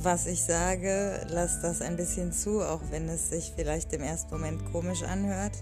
was 0.00 0.26
ich 0.26 0.44
sage, 0.44 1.26
lasst 1.28 1.64
das 1.64 1.82
ein 1.82 1.96
bisschen 1.96 2.32
zu, 2.32 2.62
auch 2.62 2.80
wenn 2.90 3.08
es 3.08 3.30
sich 3.30 3.52
vielleicht 3.54 3.92
im 3.92 4.02
ersten 4.02 4.30
Moment 4.30 4.64
komisch 4.70 5.02
anhört. 5.02 5.56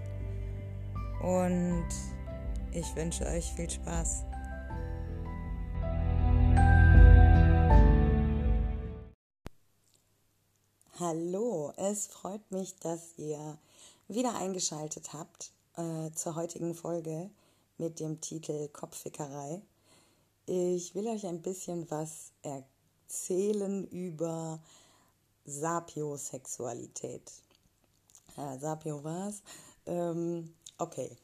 Und 1.23 1.89
ich 2.73 2.95
wünsche 2.95 3.25
euch 3.27 3.47
viel 3.55 3.71
Spaß. 3.71 4.25
Hallo, 11.01 11.73
es 11.77 12.07
freut 12.07 12.51
mich, 12.51 12.77
dass 12.77 13.15
ihr 13.17 13.59
wieder 14.09 14.37
eingeschaltet 14.37 15.13
habt 15.15 15.53
äh, 15.77 16.11
zur 16.13 16.37
heutigen 16.37 16.75
Folge 16.75 17.31
mit 17.79 18.01
dem 18.01 18.21
Titel 18.21 18.69
Kopffickerei. 18.69 19.63
Ich 20.47 20.95
will 20.95 21.07
euch 21.09 21.27
ein 21.27 21.43
bisschen 21.43 21.91
was 21.91 22.33
erklären 22.43 22.76
erzählen 23.07 23.87
über 23.89 24.61
Sapiosexualität. 25.45 27.23
Ja, 28.37 28.59
Sapio 28.59 29.05
war's. 29.05 29.43
Ähm, 29.87 30.53
okay. 30.79 31.17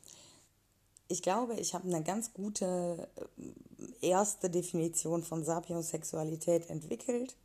Ich 1.09 1.23
glaube, 1.23 1.55
ich 1.55 1.75
habe 1.75 1.89
eine 1.89 2.03
ganz 2.05 2.33
gute 2.33 3.09
äh, 4.01 4.09
erste 4.09 4.49
Definition 4.49 5.25
von 5.25 5.45
Sapiosexualität 5.45 6.71
entwickelt. 6.71 7.37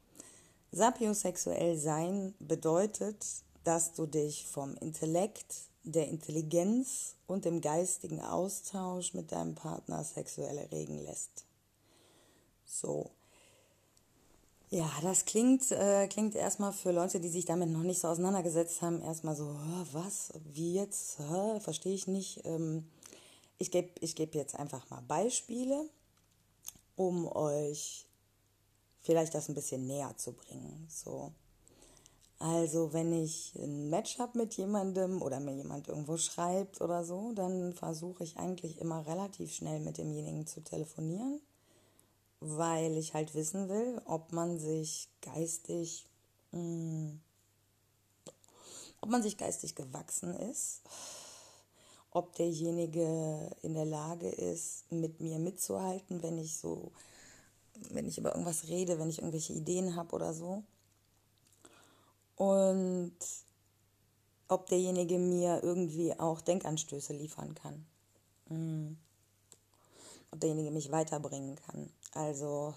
Sapiosexuell 0.72 1.75
sein 1.78 2.36
bedeutet, 2.40 3.25
dass 3.64 3.94
du 3.94 4.06
dich 4.06 4.45
vom 4.45 4.75
Intellekt, 4.78 5.56
der 5.84 6.08
Intelligenz 6.09 7.16
und 7.25 7.45
dem 7.45 7.62
geistigen 7.62 8.22
Austausch 8.22 9.14
mit 9.14 9.31
deinem 9.31 9.56
Partner 9.56 10.03
sexuell 10.03 10.58
erregen 10.58 11.00
lässt. 11.00 11.45
So, 12.66 13.12
ja, 14.70 14.90
das 15.02 15.23
klingt, 15.23 15.72
äh, 15.72 16.08
klingt 16.08 16.36
erstmal 16.36 16.73
für 16.73 16.92
Leute, 16.92 17.22
die 17.22 17.30
sich 17.30 17.46
damit 17.46 17.70
noch 17.70 17.84
nicht 17.84 18.02
so 18.02 18.10
auseinandergesetzt 18.10 18.82
haben, 18.82 19.02
erstmal 19.02 19.36
so, 19.36 19.56
was, 19.94 20.34
wie 20.44 20.74
jetzt, 20.74 21.18
verstehe 21.59 21.94
ich 21.94 22.08
nicht. 22.08 22.42
Ähm, 22.44 22.86
ich 23.59 23.72
gebe 23.72 23.90
ich 24.02 24.16
geb 24.16 24.36
jetzt 24.36 24.56
einfach 24.56 24.90
mal 24.90 25.02
Beispiele, 25.08 25.90
um 26.96 27.28
euch 27.28 28.06
vielleicht 29.00 29.34
das 29.34 29.48
ein 29.48 29.56
bisschen 29.56 29.88
näher 29.88 30.16
zu 30.18 30.34
bringen. 30.34 30.86
So. 30.90 31.31
Also 32.40 32.92
wenn 32.94 33.14
ich 33.14 33.56
ein 33.56 33.90
Match 33.90 34.20
habe 34.20 34.38
mit 34.38 34.56
jemandem 34.56 35.22
oder 35.22 35.40
mir 35.40 35.56
jemand 35.56 35.88
irgendwo 35.88 36.18
schreibt 36.18 36.81
oder 36.81 37.06
so, 37.06 37.31
dann 37.34 37.74
versuche 37.74 38.26
ich 38.26 38.38
eigentlich 38.38 38.80
immer 38.80 39.08
relativ 39.08 39.54
schnell 39.54 39.80
mit 39.80 39.98
demjenigen 39.98 40.46
zu 40.46 40.62
telefonieren 40.62 41.42
weil 42.40 42.98
ich 42.98 43.14
halt 43.14 43.34
wissen 43.34 43.70
will, 43.70 44.02
ob 44.06 44.32
man 44.32 44.60
sich 44.60 45.10
geistig, 45.22 46.08
mh, 46.52 46.60
hm, 46.60 47.22
ob 49.02 49.10
man 49.10 49.24
sich 49.24 49.38
geistig 49.38 49.76
gewachsen 49.76 50.34
ist, 50.36 50.82
ob 52.12 52.36
derjenige 52.36 53.56
in 53.62 53.74
der 53.74 53.86
Lage 53.86 54.30
ist, 54.30 54.92
mit 54.92 55.20
mir 55.20 55.40
mitzuhalten, 55.40 56.24
wenn 56.24 56.38
ich 56.38 56.58
so, 56.58 56.92
wenn 57.92 58.08
ich 58.08 58.18
über 58.18 58.31
irgendwas 58.31 58.68
rede, 58.68 59.00
wenn 59.00 59.09
ich 59.09 59.20
irgendwelche 59.20 59.53
Ideen 59.53 59.96
habe 59.96 60.16
oder 60.16 60.34
so. 60.34 60.64
Und 62.36 63.16
ob 64.47 64.68
derjenige 64.68 65.18
mir 65.18 65.64
irgendwie 65.64 66.18
auch 66.20 66.42
Denkanstöße 66.42 67.14
liefern 67.14 67.53
kann. 67.56 67.86
Mhm. 68.50 68.97
Ob 70.32 70.40
derjenige 70.40 70.72
mich 70.72 70.92
weiterbringen 70.92 71.56
kann. 71.56 71.90
Also, 72.14 72.74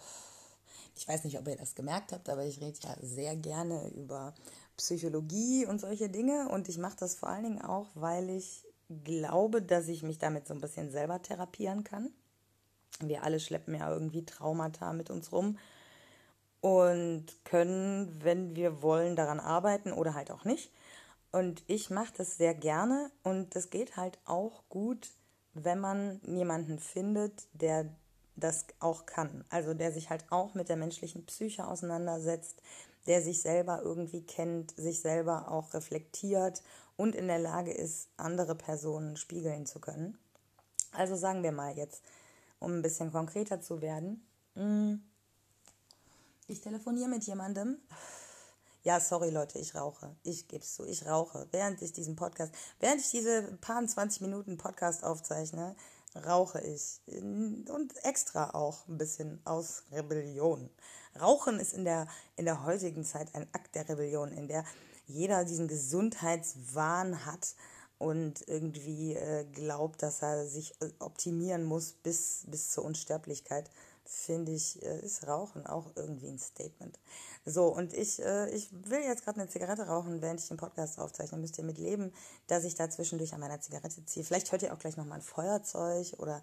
ich 0.97 1.07
weiß 1.09 1.25
nicht, 1.25 1.39
ob 1.39 1.49
ihr 1.49 1.57
das 1.57 1.75
gemerkt 1.75 2.13
habt, 2.13 2.29
aber 2.29 2.45
ich 2.45 2.61
rede 2.61 2.79
ja 2.83 2.95
sehr 3.01 3.37
gerne 3.37 3.89
über 3.95 4.35
Psychologie 4.77 5.67
und 5.67 5.81
solche 5.81 6.09
Dinge. 6.09 6.49
Und 6.49 6.69
ich 6.69 6.79
mache 6.79 6.97
das 6.99 7.15
vor 7.15 7.29
allen 7.29 7.45
Dingen 7.45 7.63
auch, 7.63 7.89
weil 7.95 8.31
ich 8.31 8.65
glaube, 9.05 9.63
dass 9.63 9.89
ich 9.89 10.03
mich 10.03 10.19
damit 10.19 10.47
so 10.47 10.55
ein 10.55 10.61
bisschen 10.61 10.91
selber 10.91 11.23
therapieren 11.23 11.85
kann. 11.85 12.11
Wir 13.01 13.23
alle 13.23 13.41
schleppen 13.41 13.75
ja 13.75 13.91
irgendwie 13.91 14.25
Traumata 14.25 14.93
mit 14.93 15.11
uns 15.11 15.33
rum 15.33 15.59
und 16.61 17.25
können, 17.45 18.23
wenn 18.23 18.55
wir 18.55 18.83
wollen, 18.83 19.17
daran 19.17 19.41
arbeiten 19.41 19.93
oder 19.93 20.15
halt 20.15 20.31
auch 20.31 20.45
nicht. 20.45 20.71
Und 21.33 21.63
ich 21.67 21.91
mache 21.91 22.13
das 22.17 22.37
sehr 22.37 22.55
gerne 22.55 23.11
und 23.23 23.55
das 23.55 23.71
geht 23.71 23.97
halt 23.97 24.19
auch 24.25 24.65
gut, 24.69 25.09
wenn 25.55 25.81
man 25.81 26.21
jemanden 26.25 26.79
findet, 26.79 27.49
der 27.53 27.89
das 28.37 28.67
auch 28.79 29.07
kann. 29.07 29.45
Also 29.51 29.75
der 29.75 29.93
sich 29.93 30.11
halt 30.11 30.25
auch 30.31 30.55
mit 30.55 30.69
der 30.69 30.77
menschlichen 30.77 31.27
Psyche 31.27 31.67
auseinandersetzt, 31.67 32.63
der 33.07 33.23
sich 33.23 33.43
selber 33.43 33.83
irgendwie 33.83 34.23
kennt, 34.23 34.73
sich 34.77 35.01
selber 35.01 35.51
auch 35.51 35.75
reflektiert 35.75 36.63
und 36.97 37.15
in 37.15 37.29
der 37.29 37.39
Lage 37.39 37.73
ist, 37.73 38.09
andere 38.17 38.55
Personen 38.55 39.17
spiegeln 39.17 39.67
zu 39.67 39.81
können. 39.81 40.19
Also 40.93 41.17
sagen 41.17 41.43
wir 41.43 41.53
mal 41.53 41.77
jetzt, 41.77 42.03
um 42.59 42.79
ein 42.79 42.83
bisschen 42.83 43.13
konkreter 43.13 43.61
zu 43.61 43.81
werden. 43.81 44.27
Hm, 44.55 45.03
ich 46.47 46.61
telefoniere 46.61 47.09
mit 47.09 47.25
jemandem. 47.25 47.79
Ja, 48.83 48.99
sorry 48.99 49.29
Leute, 49.29 49.59
ich 49.59 49.75
rauche. 49.75 50.17
Ich 50.23 50.49
gebe 50.49 50.65
es 50.65 50.75
zu, 50.75 50.87
ich 50.87 51.07
rauche. 51.07 51.47
Während 51.51 51.83
ich 51.83 51.93
diesen 51.93 52.17
Podcast, 52.17 52.51
während 52.79 53.03
ich 53.03 53.11
diese 53.11 53.43
paar 53.61 53.87
20 53.87 54.23
Minuten 54.23 54.57
Podcast 54.57 55.05
aufzeichne, 55.05 55.77
rauche 56.25 56.63
ich. 56.63 57.03
Und 57.07 57.93
extra 58.05 58.55
auch 58.55 58.89
ein 58.89 58.97
bisschen 58.97 59.39
aus 59.45 59.83
Rebellion. 59.93 60.71
Rauchen 61.21 61.61
ist 61.61 61.75
in 61.75 61.85
der, 61.85 62.09
in 62.37 62.47
der 62.47 62.65
heutigen 62.65 63.05
Zeit 63.05 63.35
ein 63.35 63.47
Akt 63.53 63.75
der 63.75 63.87
Rebellion, 63.87 64.33
in 64.33 64.49
der 64.49 64.65
jeder 65.07 65.45
diesen 65.45 65.69
Gesundheitswahn 65.69 67.27
hat 67.27 67.55
und 67.99 68.49
irgendwie 68.49 69.15
äh, 69.15 69.45
glaubt, 69.53 70.03
dass 70.03 70.23
er 70.23 70.47
sich 70.47 70.75
optimieren 71.01 71.65
muss 71.65 71.93
bis, 71.93 72.45
bis 72.47 72.71
zur 72.71 72.85
Unsterblichkeit 72.85 73.71
finde 74.05 74.53
ich, 74.53 74.83
äh, 74.83 75.01
ist 75.01 75.27
Rauchen 75.27 75.67
auch 75.67 75.93
irgendwie 75.97 76.29
ein 76.29 76.39
Statement. 76.39 76.99
So, 77.45 77.67
und 77.67 77.95
ich, 77.95 78.21
äh, 78.23 78.51
ich 78.51 78.71
will 78.73 79.01
jetzt 79.01 79.25
gerade 79.25 79.41
eine 79.41 79.49
Zigarette 79.49 79.87
rauchen, 79.87 80.21
während 80.21 80.41
ich 80.41 80.49
den 80.49 80.57
Podcast 80.57 80.99
aufzeichne. 80.99 81.39
Müsst 81.39 81.59
ihr 81.59 81.65
mit 81.65 81.79
leben, 81.79 82.13
dass 82.47 82.65
ich 82.65 82.75
da 82.75 82.91
zwischendurch 82.91 83.33
an 83.35 83.41
meiner 83.41 83.61
Zigarette 83.61 84.05
ziehe. 84.05 84.25
Vielleicht 84.25 84.51
hört 84.53 84.63
ihr 84.63 84.73
auch 84.75 84.79
gleich 84.79 84.97
nochmal 84.97 85.19
ein 85.19 85.25
Feuerzeug 85.25 86.15
oder 86.19 86.43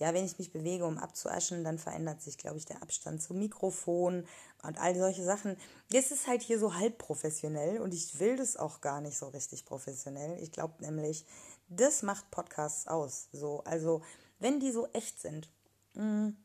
ja, 0.00 0.14
wenn 0.14 0.24
ich 0.24 0.38
mich 0.38 0.50
bewege, 0.50 0.86
um 0.86 0.96
abzuaschen, 0.96 1.62
dann 1.62 1.78
verändert 1.78 2.22
sich, 2.22 2.38
glaube 2.38 2.56
ich, 2.56 2.64
der 2.64 2.82
Abstand 2.82 3.22
zum 3.22 3.38
Mikrofon 3.38 4.26
und 4.62 4.80
all 4.80 4.96
solche 4.96 5.22
Sachen. 5.22 5.58
Das 5.90 6.10
ist 6.10 6.26
halt 6.26 6.40
hier 6.40 6.58
so 6.58 6.74
halb 6.74 6.96
professionell 6.96 7.80
und 7.80 7.92
ich 7.92 8.18
will 8.18 8.36
das 8.36 8.56
auch 8.56 8.80
gar 8.80 9.02
nicht 9.02 9.18
so 9.18 9.28
richtig 9.28 9.66
professionell. 9.66 10.42
Ich 10.42 10.52
glaube 10.52 10.74
nämlich, 10.80 11.26
das 11.68 12.02
macht 12.02 12.30
Podcasts 12.30 12.86
aus. 12.86 13.28
So, 13.32 13.62
also, 13.64 14.00
wenn 14.38 14.58
die 14.58 14.72
so 14.72 14.86
echt 14.94 15.20
sind, 15.20 15.50
mh, 15.92 16.02
mm, 16.02 16.36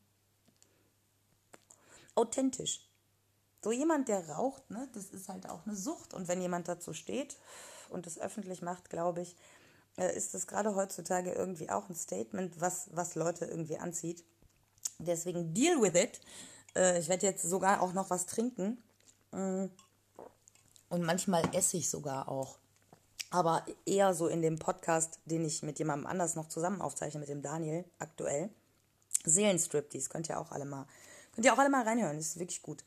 authentisch. 2.16 2.90
So 3.64 3.72
jemand, 3.72 4.08
der 4.10 4.30
raucht, 4.30 4.70
ne, 4.70 4.88
das 4.94 5.06
ist 5.06 5.30
halt 5.30 5.50
auch 5.50 5.66
eine 5.66 5.76
Sucht. 5.76 6.14
Und 6.14 6.28
wenn 6.28 6.42
jemand 6.42 6.68
dazu 6.68 6.94
steht 6.94 7.38
und 7.90 8.06
das 8.06 8.20
öffentlich 8.20 8.62
macht, 8.62 8.90
glaube 8.90 9.22
ich, 9.22 9.36
äh, 9.98 10.16
ist 10.16 10.34
das 10.34 10.48
gerade 10.48 10.76
heutzutage 10.76 11.32
irgendwie 11.32 11.70
auch 11.70 11.90
ein 11.90 11.96
Statement, 11.96 12.60
was, 12.62 12.90
was 12.92 13.16
Leute 13.16 13.46
irgendwie 13.46 13.78
anzieht. 13.78 14.24
Deswegen 15.00 15.54
deal 15.54 15.82
with 15.82 15.96
it. 15.96 16.22
Äh, 16.76 17.00
ich 17.00 17.10
werde 17.10 17.26
jetzt 17.26 17.44
sogar 17.44 17.82
auch 17.82 17.94
noch 17.94 18.10
was 18.10 18.26
trinken. 18.26 18.84
Mm. 19.32 19.66
Und 20.90 21.02
manchmal 21.02 21.44
esse 21.56 21.78
ich 21.78 21.90
sogar 21.90 22.30
auch. 22.30 22.60
Aber 23.32 23.66
eher 23.86 24.14
so 24.14 24.28
in 24.28 24.42
dem 24.42 24.60
Podcast, 24.60 25.20
den 25.26 25.44
ich 25.44 25.64
mit 25.64 25.80
jemandem 25.80 26.06
anders 26.08 26.36
noch 26.36 26.48
zusammen 26.48 26.82
aufzeichne, 26.82 27.20
mit 27.20 27.30
dem 27.30 27.42
Daniel 27.42 27.84
aktuell. 27.98 28.50
Seelenstrip, 29.26 29.90
dies 29.90 30.10
könnt 30.10 30.30
ihr 30.30 30.40
auch 30.40 30.52
alle 30.52 30.66
mal 30.66 30.86
Könnt 31.36 31.46
ihr 31.46 31.54
auch 31.54 31.58
alle 31.58 31.70
mal 31.70 31.84
reinhören, 31.84 32.18
das 32.18 32.28
ist 32.28 32.40
wirklich 32.40 32.62
gut. 32.62 32.84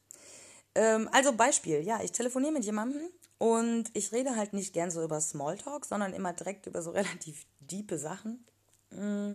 Ähm, 0.74 1.08
also 1.12 1.32
Beispiel, 1.32 1.80
ja, 1.82 2.02
ich 2.02 2.12
telefoniere 2.12 2.52
mit 2.52 2.64
jemandem 2.64 3.02
und 3.38 3.90
ich 3.94 4.12
rede 4.12 4.36
halt 4.36 4.52
nicht 4.52 4.72
gern 4.72 4.90
so 4.90 5.02
über 5.02 5.20
Smalltalk, 5.20 5.84
sondern 5.84 6.12
immer 6.14 6.32
direkt 6.32 6.66
über 6.66 6.82
so 6.82 6.90
relativ 6.92 7.46
diepe 7.60 7.98
Sachen. 7.98 8.44
Mm. 8.90 9.32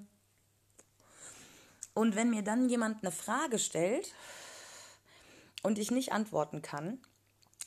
Und 1.93 2.15
wenn 2.15 2.31
mir 2.31 2.41
dann 2.41 2.69
jemand 2.69 3.03
eine 3.03 3.11
Frage 3.11 3.59
stellt 3.59 4.13
und 5.61 5.77
ich 5.77 5.91
nicht 5.91 6.11
antworten 6.11 6.63
kann, 6.63 6.99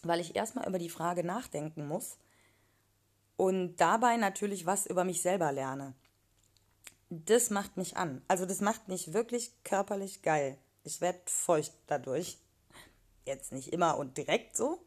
weil 0.02 0.20
ich 0.20 0.34
erstmal 0.34 0.66
über 0.66 0.78
die 0.78 0.90
Frage 0.90 1.22
nachdenken 1.22 1.86
muss, 1.86 2.18
und 3.36 3.76
dabei 3.76 4.16
natürlich 4.16 4.66
was 4.66 4.86
über 4.86 5.04
mich 5.04 5.22
selber 5.22 5.52
lerne. 5.52 5.94
Das 7.10 7.50
macht 7.50 7.76
mich 7.76 7.96
an. 7.96 8.22
Also 8.28 8.46
das 8.46 8.60
macht 8.60 8.88
mich 8.88 9.12
wirklich 9.12 9.52
körperlich 9.62 10.22
geil. 10.22 10.58
Ich 10.86 11.00
werde 11.00 11.20
feucht 11.26 11.72
dadurch. 11.86 12.38
Jetzt 13.24 13.52
nicht 13.52 13.72
immer 13.72 13.98
und 13.98 14.16
direkt 14.16 14.56
so, 14.56 14.80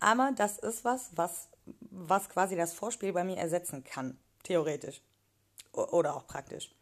aber 0.00 0.32
das 0.34 0.58
ist 0.58 0.84
was, 0.84 1.10
was, 1.14 1.48
was 1.80 2.28
quasi 2.28 2.56
das 2.56 2.72
Vorspiel 2.72 3.12
bei 3.12 3.22
mir 3.22 3.36
ersetzen 3.36 3.84
kann, 3.84 4.18
theoretisch 4.42 5.00
oder 5.72 6.16
auch 6.16 6.26
praktisch. 6.26 6.74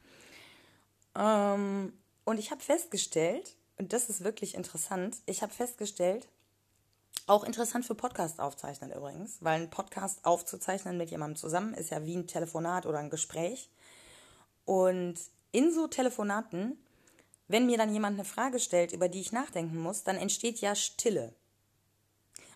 Ähm, 1.15 1.93
und 2.25 2.39
ich 2.39 2.51
habe 2.51 2.63
festgestellt, 2.63 3.55
und 3.77 3.93
das 3.93 4.09
ist 4.09 4.25
wirklich 4.25 4.55
interessant, 4.55 5.19
ich 5.27 5.43
habe 5.43 5.53
festgestellt, 5.53 6.27
auch 7.27 7.45
interessant 7.45 7.87
für 7.87 7.95
Podcast 7.95 8.41
aufzeichnen 8.41 8.91
übrigens, 8.91 9.39
weil 9.41 9.63
ein 9.63 9.71
Podcast 9.71 10.25
aufzuzeichnen 10.25 10.97
mit 10.99 11.11
jemandem 11.11 11.37
zusammen 11.37 11.75
ist 11.75 11.91
ja 11.91 12.05
wie 12.05 12.17
ein 12.17 12.27
Telefonat 12.27 12.87
oder 12.87 12.99
ein 12.99 13.11
Gespräch. 13.11 13.71
Und 14.67 15.15
in 15.53 15.73
so 15.73 15.87
Telefonaten, 15.87 16.79
wenn 17.49 17.67
mir 17.67 17.79
dann 17.79 17.93
jemand 17.93 18.15
eine 18.15 18.25
Frage 18.25 18.59
stellt, 18.59 18.93
über 18.93 19.09
die 19.09 19.21
ich 19.21 19.33
nachdenken 19.33 19.81
muss, 19.81 20.05
dann 20.05 20.17
entsteht 20.17 20.61
ja 20.61 20.75
Stille. 20.75 21.35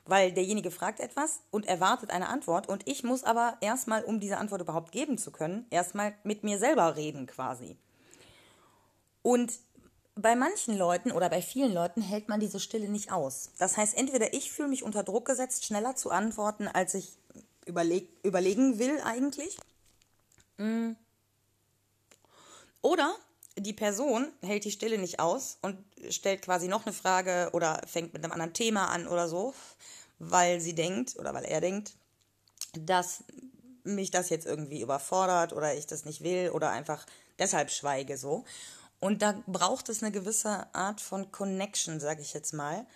Weil 0.05 0.33
derjenige 0.33 0.71
fragt 0.71 1.01
etwas 1.01 1.41
und 1.51 1.67
erwartet 1.67 2.11
eine 2.11 2.29
Antwort 2.29 2.69
und 2.69 2.89
ich 2.89 3.05
muss 3.05 3.25
aber 3.25 3.59
erstmal, 3.61 4.05
um 4.05 4.21
diese 4.21 4.39
Antwort 4.39 4.63
überhaupt 4.63 4.93
geben 4.93 5.19
zu 5.19 5.31
können, 5.31 5.67
erstmal 5.69 6.15
mit 6.25 6.45
mir 6.45 6.59
selber 6.59 6.97
reden 6.97 7.27
quasi. 7.27 7.77
Und 9.23 9.53
bei 10.15 10.35
manchen 10.35 10.77
Leuten 10.77 11.13
oder 11.13 11.29
bei 11.29 11.43
vielen 11.43 11.73
Leuten 11.73 12.01
hält 12.01 12.29
man 12.29 12.41
diese 12.41 12.59
Stille 12.59 12.89
nicht 12.89 13.13
aus. 13.13 13.51
Das 13.59 13.77
heißt, 13.77 13.97
entweder 13.97 14.33
ich 14.33 14.51
fühle 14.51 14.69
mich 14.69 14.83
unter 14.83 15.05
Druck 15.05 15.27
gesetzt, 15.27 15.67
schneller 15.67 15.95
zu 15.95 16.11
antworten, 16.11 16.67
als 16.67 16.95
ich 16.95 17.13
überleg 17.67 18.09
überlegen 18.25 18.79
will 18.79 19.01
eigentlich. 19.05 19.59
Mm. 20.57 20.93
Oder 22.81 23.15
die 23.61 23.73
Person 23.73 24.33
hält 24.43 24.65
die 24.65 24.71
Stille 24.71 24.99
nicht 24.99 25.21
aus 25.21 25.59
und 25.63 25.79
stellt 26.11 26.43
quasi 26.43 26.69
noch 26.69 26.87
eine 26.87 26.93
Frage 26.93 27.51
oder 27.53 27.81
fängt 27.87 28.13
mit 28.13 28.23
einem 28.23 28.33
anderen 28.33 28.53
Thema 28.53 28.87
an 28.89 29.07
oder 29.07 29.29
so, 29.29 29.55
weil 30.19 30.61
sie 30.61 30.75
denkt 30.75 31.17
oder 31.19 31.35
weil 31.35 31.45
er 31.45 31.61
denkt, 31.61 31.93
dass 32.73 33.25
mich 33.85 34.11
das 34.11 34.29
jetzt 34.29 34.47
irgendwie 34.47 34.83
überfordert 34.83 35.53
oder 35.53 35.75
ich 35.75 35.87
das 35.87 36.05
nicht 36.05 36.23
will 36.23 36.51
oder 36.51 36.71
einfach 36.71 37.07
deshalb 37.39 37.71
schweige 37.71 38.19
so. 38.19 38.45
Und 39.01 39.23
da 39.23 39.43
braucht 39.47 39.89
es 39.89 40.03
eine 40.03 40.13
gewisse 40.13 40.73
Art 40.75 41.01
von 41.01 41.31
Connection, 41.31 42.01
sage 42.01 42.21
ich 42.21 42.35
jetzt 42.35 42.53
mal, 42.53 42.87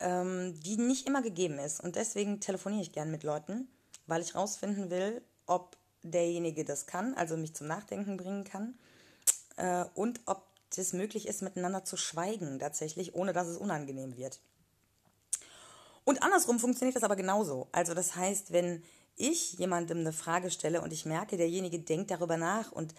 ähm, 0.00 0.58
die 0.60 0.76
nicht 0.76 1.06
immer 1.06 1.22
gegeben 1.22 1.58
ist. 1.58 1.80
Und 1.80 1.96
deswegen 1.96 2.40
telefoniere 2.40 2.82
ich 2.82 2.92
gern 2.92 3.10
mit 3.10 3.22
Leuten, 3.22 3.68
weil 4.06 4.20
ich 4.20 4.34
rausfinden 4.34 4.90
will, 4.90 5.22
ob 5.46 5.76
derjenige 6.02 6.64
das 6.64 6.86
kann, 6.86 7.14
also 7.14 7.36
mich 7.36 7.54
zum 7.54 7.66
Nachdenken 7.66 8.16
bringen 8.16 8.44
kann, 8.44 8.78
äh, 9.58 9.84
und 9.94 10.20
ob 10.26 10.46
es 10.76 10.92
möglich 10.92 11.26
ist, 11.26 11.42
miteinander 11.42 11.84
zu 11.84 11.96
schweigen 11.96 12.58
tatsächlich, 12.58 13.14
ohne 13.14 13.32
dass 13.32 13.48
es 13.48 13.56
unangenehm 13.56 14.16
wird. 14.16 14.40
Und 16.04 16.22
andersrum 16.22 16.58
funktioniert 16.58 16.96
das 16.96 17.02
aber 17.02 17.16
genauso. 17.16 17.68
Also 17.72 17.94
das 17.94 18.16
heißt, 18.16 18.52
wenn 18.52 18.82
ich 19.16 19.54
jemandem 19.54 19.98
eine 19.98 20.12
Frage 20.12 20.50
stelle 20.50 20.80
und 20.80 20.92
ich 20.92 21.04
merke, 21.04 21.36
derjenige 21.36 21.80
denkt 21.80 22.10
darüber 22.10 22.36
nach 22.36 22.72
und 22.72 22.94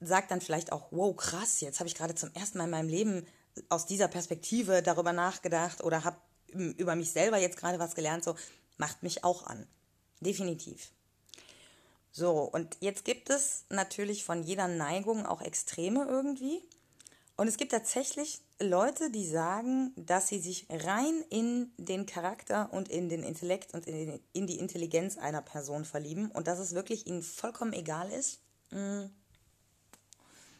sagt 0.00 0.30
dann 0.30 0.40
vielleicht 0.40 0.72
auch, 0.72 0.88
wow, 0.90 1.14
krass, 1.14 1.60
jetzt 1.60 1.80
habe 1.80 1.88
ich 1.88 1.94
gerade 1.94 2.14
zum 2.14 2.32
ersten 2.34 2.58
Mal 2.58 2.64
in 2.64 2.70
meinem 2.70 2.88
Leben 2.88 3.26
aus 3.68 3.86
dieser 3.86 4.08
Perspektive 4.08 4.82
darüber 4.82 5.12
nachgedacht 5.12 5.82
oder 5.82 6.04
habe 6.04 6.16
über 6.52 6.94
mich 6.94 7.12
selber 7.12 7.38
jetzt 7.38 7.58
gerade 7.58 7.78
was 7.78 7.94
gelernt, 7.94 8.24
so 8.24 8.34
macht 8.78 9.02
mich 9.02 9.24
auch 9.24 9.46
an. 9.46 9.66
Definitiv. 10.20 10.90
So, 12.12 12.42
und 12.42 12.76
jetzt 12.80 13.04
gibt 13.04 13.30
es 13.30 13.64
natürlich 13.68 14.24
von 14.24 14.42
jeder 14.42 14.68
Neigung 14.68 15.26
auch 15.26 15.40
Extreme 15.40 16.06
irgendwie. 16.08 16.62
Und 17.36 17.46
es 17.46 17.56
gibt 17.56 17.70
tatsächlich 17.70 18.40
Leute, 18.60 19.10
die 19.10 19.24
sagen, 19.24 19.92
dass 19.94 20.26
sie 20.26 20.40
sich 20.40 20.66
rein 20.68 21.24
in 21.30 21.70
den 21.76 22.04
Charakter 22.04 22.72
und 22.72 22.88
in 22.88 23.08
den 23.08 23.22
Intellekt 23.22 23.74
und 23.74 23.86
in, 23.86 24.46
die 24.48 24.58
Intelligenz 24.58 25.16
einer 25.16 25.42
Person 25.42 25.84
verlieben 25.84 26.32
und 26.32 26.48
dass 26.48 26.58
es 26.58 26.74
wirklich 26.74 27.06
ihnen 27.06 27.22
vollkommen 27.22 27.72
egal 27.72 28.10
ist, 28.10 28.40
hm, 28.70 29.10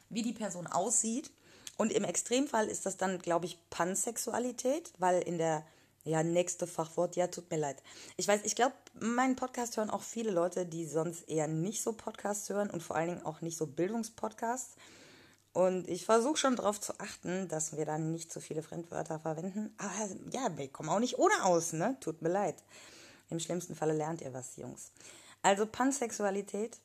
wie 0.09 0.23
die 0.23 0.33
Person 0.33 0.69
aussieht. 0.69 1.33
Und 1.77 1.93
im 1.93 2.05
Extremfall 2.05 2.69
ist 2.69 2.87
das 2.87 2.97
dann, 2.97 3.19
glaube 3.19 3.47
ich, 3.47 3.59
Pansexualität, 3.71 4.93
weil 4.99 5.21
in 5.23 5.39
der, 5.39 5.67
ja, 6.09 6.23
nächste 6.23 6.67
Fachwort, 6.67 7.17
ja, 7.17 7.27
tut 7.27 7.51
mir 7.51 7.59
leid. 7.59 7.83
Ich 8.17 8.27
weiß, 8.27 8.41
ich 8.45 8.57
glaube, 8.57 8.75
meinen 8.99 9.37
Podcast 9.37 9.77
hören 9.77 9.91
auch 9.91 10.03
viele 10.03 10.31
Leute, 10.31 10.67
die 10.67 10.87
sonst 10.87 11.29
eher 11.29 11.49
nicht 11.49 11.83
so 11.83 11.93
Podcasts 11.93 12.49
hören 12.49 12.71
und 12.71 12.83
vor 12.83 12.97
allen 12.97 13.09
Dingen 13.09 13.27
auch 13.27 13.41
nicht 13.41 13.57
so 13.57 13.67
Bildungspodcasts. 13.67 14.77
Und 15.53 15.89
ich 15.89 16.05
versuche 16.05 16.37
schon 16.37 16.57
darauf 16.57 16.81
zu 16.81 16.99
achten, 16.99 17.49
dass 17.49 17.77
wir 17.77 17.85
dann 17.85 18.13
nicht 18.13 18.33
zu 18.33 18.41
viele 18.41 18.63
Fremdwörter 18.63 19.19
verwenden. 19.19 19.75
Aber 19.79 20.09
ja, 20.31 20.57
wir 20.57 20.69
kommen 20.69 20.89
auch 20.89 21.01
nicht 21.01 21.19
ohne 21.19 21.45
aus, 21.45 21.73
ne? 21.73 21.97
Tut 22.01 22.23
mir 22.23 22.29
leid. 22.29 22.63
Im 23.31 23.41
schlimmsten 23.41 23.75
Falle 23.75 23.93
lernt 23.93 24.21
ihr 24.21 24.33
was, 24.33 24.57
Jungs. 24.57 24.93
Also 25.43 25.67
Pansexualität 25.67 26.79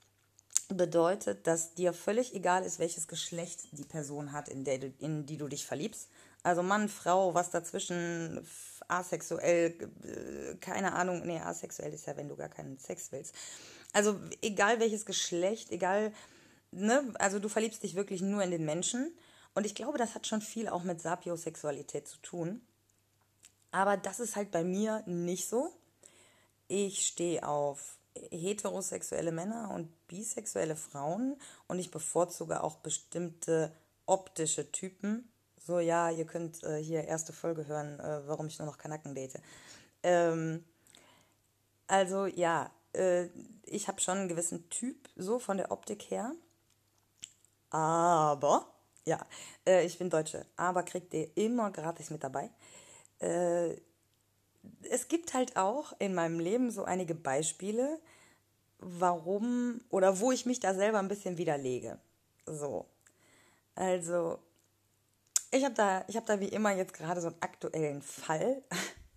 bedeutet, 0.69 1.45
dass 1.47 1.73
dir 1.73 1.93
völlig 1.93 2.33
egal 2.33 2.63
ist, 2.63 2.79
welches 2.79 3.07
Geschlecht 3.07 3.67
die 3.71 3.85
Person 3.85 4.31
hat, 4.31 4.49
in, 4.49 4.63
der 4.63 4.79
du, 4.79 4.93
in 4.99 5.25
die 5.25 5.37
du 5.37 5.47
dich 5.47 5.65
verliebst. 5.65 6.09
Also 6.43 6.61
Mann, 6.61 6.89
Frau, 6.89 7.33
was 7.33 7.51
dazwischen, 7.51 8.45
asexuell, 8.87 9.75
äh, 10.03 10.55
keine 10.55 10.93
Ahnung, 10.93 11.25
nee, 11.25 11.39
asexuell 11.39 11.93
ist 11.93 12.05
ja, 12.05 12.17
wenn 12.17 12.27
du 12.27 12.35
gar 12.35 12.49
keinen 12.49 12.77
Sex 12.77 13.11
willst. 13.11 13.33
Also 13.93 14.19
egal 14.41 14.79
welches 14.79 15.05
Geschlecht, 15.05 15.71
egal, 15.71 16.11
ne, 16.71 17.13
also 17.19 17.39
du 17.39 17.47
verliebst 17.47 17.83
dich 17.83 17.95
wirklich 17.95 18.21
nur 18.21 18.43
in 18.43 18.51
den 18.51 18.65
Menschen. 18.65 19.15
Und 19.55 19.65
ich 19.65 19.75
glaube, 19.75 19.97
das 19.97 20.15
hat 20.15 20.27
schon 20.27 20.41
viel 20.41 20.67
auch 20.67 20.83
mit 20.83 21.01
Sapiosexualität 21.01 22.07
zu 22.07 22.17
tun. 22.17 22.61
Aber 23.71 23.97
das 23.97 24.19
ist 24.19 24.35
halt 24.35 24.51
bei 24.51 24.63
mir 24.63 25.03
nicht 25.05 25.47
so. 25.47 25.71
Ich 26.67 27.07
stehe 27.07 27.47
auf 27.47 27.97
heterosexuelle 28.31 29.31
Männer 29.31 29.71
und 29.73 29.89
bisexuelle 30.07 30.75
Frauen 30.75 31.35
und 31.67 31.79
ich 31.79 31.91
bevorzuge 31.91 32.63
auch 32.63 32.77
bestimmte 32.77 33.73
optische 34.05 34.71
Typen. 34.71 35.29
So, 35.65 35.79
ja, 35.79 36.09
ihr 36.09 36.25
könnt 36.25 36.61
äh, 36.63 36.83
hier 36.83 37.05
erste 37.05 37.31
Folge 37.31 37.65
hören, 37.67 37.97
äh, 37.99 38.27
warum 38.27 38.47
ich 38.47 38.59
nur 38.59 38.65
noch 38.65 38.77
Kanaken 38.77 39.15
date. 39.15 39.39
Ähm, 40.03 40.65
also 41.87 42.25
ja, 42.25 42.69
äh, 42.93 43.27
ich 43.65 43.87
habe 43.87 44.01
schon 44.01 44.17
einen 44.17 44.27
gewissen 44.27 44.69
Typ, 44.69 45.07
so 45.15 45.39
von 45.39 45.55
der 45.55 45.71
Optik 45.71 46.11
her. 46.11 46.33
Aber, 47.69 48.67
ja, 49.05 49.25
äh, 49.65 49.85
ich 49.85 49.97
bin 49.97 50.09
Deutsche, 50.09 50.45
aber 50.57 50.83
kriegt 50.83 51.13
ihr 51.13 51.35
immer 51.37 51.71
gratis 51.71 52.09
mit 52.09 52.23
dabei. 52.23 52.49
Äh, 53.19 53.77
es 54.89 55.07
gibt 55.07 55.33
halt 55.33 55.55
auch 55.55 55.93
in 55.99 56.13
meinem 56.13 56.39
Leben 56.39 56.71
so 56.71 56.83
einige 56.83 57.15
Beispiele, 57.15 57.99
warum 58.79 59.79
oder 59.89 60.19
wo 60.19 60.31
ich 60.33 60.45
mich 60.45 60.59
da 60.59 60.73
selber 60.73 60.99
ein 60.99 61.07
bisschen 61.07 61.37
widerlege. 61.37 61.99
So. 62.45 62.85
Also, 63.75 64.39
ich 65.53 65.63
habe 65.63 65.75
da, 65.75 66.05
hab 66.13 66.25
da 66.25 66.39
wie 66.39 66.47
immer 66.47 66.71
jetzt 66.71 66.93
gerade 66.93 67.21
so 67.21 67.27
einen 67.27 67.41
aktuellen 67.41 68.01
Fall. 68.01 68.63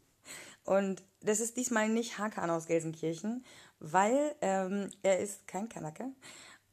Und 0.65 1.03
das 1.21 1.41
ist 1.41 1.57
diesmal 1.57 1.89
nicht 1.89 2.19
Hakan 2.19 2.51
aus 2.51 2.67
Gelsenkirchen, 2.67 3.45
weil 3.79 4.35
ähm, 4.41 4.91
er 5.03 5.21
ist 5.21 5.47
kein 5.47 5.69
Kanake. 5.69 6.11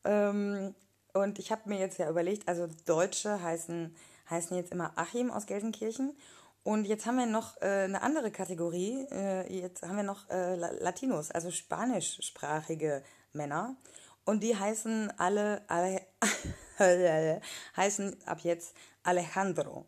Ähm, 0.04 0.74
und 1.14 1.38
ich 1.38 1.52
habe 1.52 1.70
mir 1.70 1.78
jetzt 1.78 2.00
ja 2.00 2.10
überlegt, 2.10 2.48
also 2.48 2.68
Deutsche 2.86 3.42
heißen, 3.42 3.96
heißen 4.32 4.58
jetzt 4.58 4.72
immer 4.72 4.94
Achim 4.96 5.30
aus 5.30 5.46
Gelsenkirchen 5.46 6.18
und 6.64 6.86
jetzt 6.86 7.06
haben 7.06 7.18
wir 7.18 7.26
noch 7.26 7.62
äh, 7.62 7.84
eine 7.84 8.02
andere 8.02 8.32
Kategorie. 8.32 9.06
Äh, 9.12 9.54
jetzt 9.54 9.84
haben 9.84 9.98
wir 9.98 10.04
noch 10.04 10.30
äh, 10.30 10.56
Latinos, 10.56 11.30
also 11.30 11.52
spanischsprachige 11.52 13.04
Männer. 13.34 13.76
Und 14.26 14.42
die 14.42 14.58
heißen 14.58 15.12
alle, 15.20 15.62
alle 15.68 16.02
heißen 17.78 18.18
ab 18.26 18.40
jetzt 18.42 18.76
Alejandro. 19.04 19.86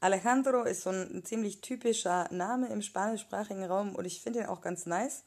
Alejandro 0.00 0.62
ist 0.64 0.82
so 0.82 0.90
ein 0.90 1.24
ziemlich 1.24 1.60
typischer 1.60 2.28
Name 2.30 2.68
im 2.68 2.82
spanischsprachigen 2.82 3.64
Raum 3.64 3.94
und 3.94 4.04
ich 4.04 4.20
finde 4.20 4.40
ihn 4.40 4.46
auch 4.46 4.60
ganz 4.60 4.86
nice. 4.86 5.24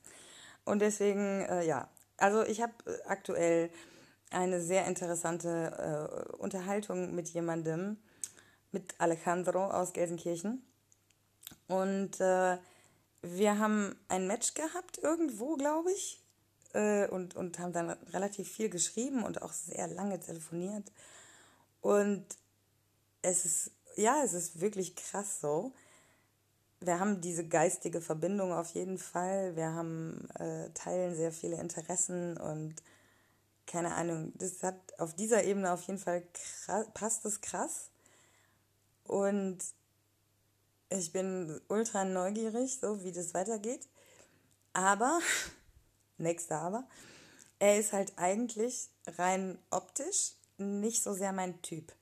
Und 0.64 0.80
deswegen, 0.80 1.42
äh, 1.42 1.66
ja, 1.66 1.90
also 2.18 2.44
ich 2.44 2.62
habe 2.62 2.74
aktuell 3.08 3.72
eine 4.30 4.62
sehr 4.62 4.86
interessante 4.86 6.30
äh, 6.32 6.36
Unterhaltung 6.36 7.16
mit 7.16 7.30
jemandem, 7.30 7.98
mit 8.72 8.94
Alejandro 9.00 9.66
aus 9.72 9.94
Gelsenkirchen. 9.94 10.64
Und 11.68 12.20
äh, 12.20 12.58
wir 13.22 13.60
haben 13.60 13.96
ein 14.08 14.28
Match 14.28 14.54
gehabt 14.54 15.00
irgendwo, 15.00 15.56
glaube 15.56 15.92
ich. 15.92 16.22
Äh, 16.74 17.08
und, 17.08 17.36
und 17.36 17.60
haben 17.60 17.74
dann 17.74 17.90
relativ 18.14 18.52
viel 18.52 18.70
geschrieben 18.70 19.24
und 19.24 19.42
auch 19.42 19.54
sehr 19.54 19.88
lange 19.88 20.20
telefoniert. 20.20 20.92
Und 21.82 22.26
es 23.22 23.46
ist, 23.46 23.72
ja, 23.96 24.22
es 24.24 24.34
ist 24.34 24.62
wirklich 24.62 24.96
krass 24.96 25.42
so. 25.42 25.74
wir 26.82 27.00
haben 27.00 27.22
diese 27.22 27.46
geistige 27.48 28.02
Verbindung 28.02 28.54
auf 28.54 28.74
jeden 28.74 28.98
Fall. 28.98 29.56
Wir 29.56 29.74
haben 29.74 30.30
äh, 30.40 30.70
teilen 30.72 31.16
sehr 31.16 31.32
viele 31.32 31.60
Interessen 31.60 32.38
und 32.38 32.76
keine 33.68 33.94
Ahnung, 33.96 34.34
das 34.36 34.64
hat 34.64 34.76
auf 34.98 35.14
dieser 35.16 35.44
Ebene 35.44 35.72
auf 35.72 35.84
jeden 35.84 36.00
Fall 36.00 36.24
krass, 36.34 36.88
passt 36.94 37.26
es 37.26 37.42
krass. 37.42 37.92
Und 39.04 39.60
ich 40.90 41.12
bin 41.12 41.62
ultra 41.68 42.04
neugierig, 42.04 42.80
so 42.80 43.04
wie 43.04 43.12
das 43.12 43.34
weitergeht. 43.34 43.88
Aber, 44.74 45.20
nächster 46.20 46.60
Aber, 46.60 46.88
er 47.60 47.80
ist 47.80 47.94
halt 47.94 48.14
eigentlich 48.18 48.90
rein 49.18 49.60
optisch 49.70 50.34
nicht 50.58 51.04
so 51.04 51.14
sehr 51.14 51.34
mein 51.34 51.62
Typ. 51.62 51.94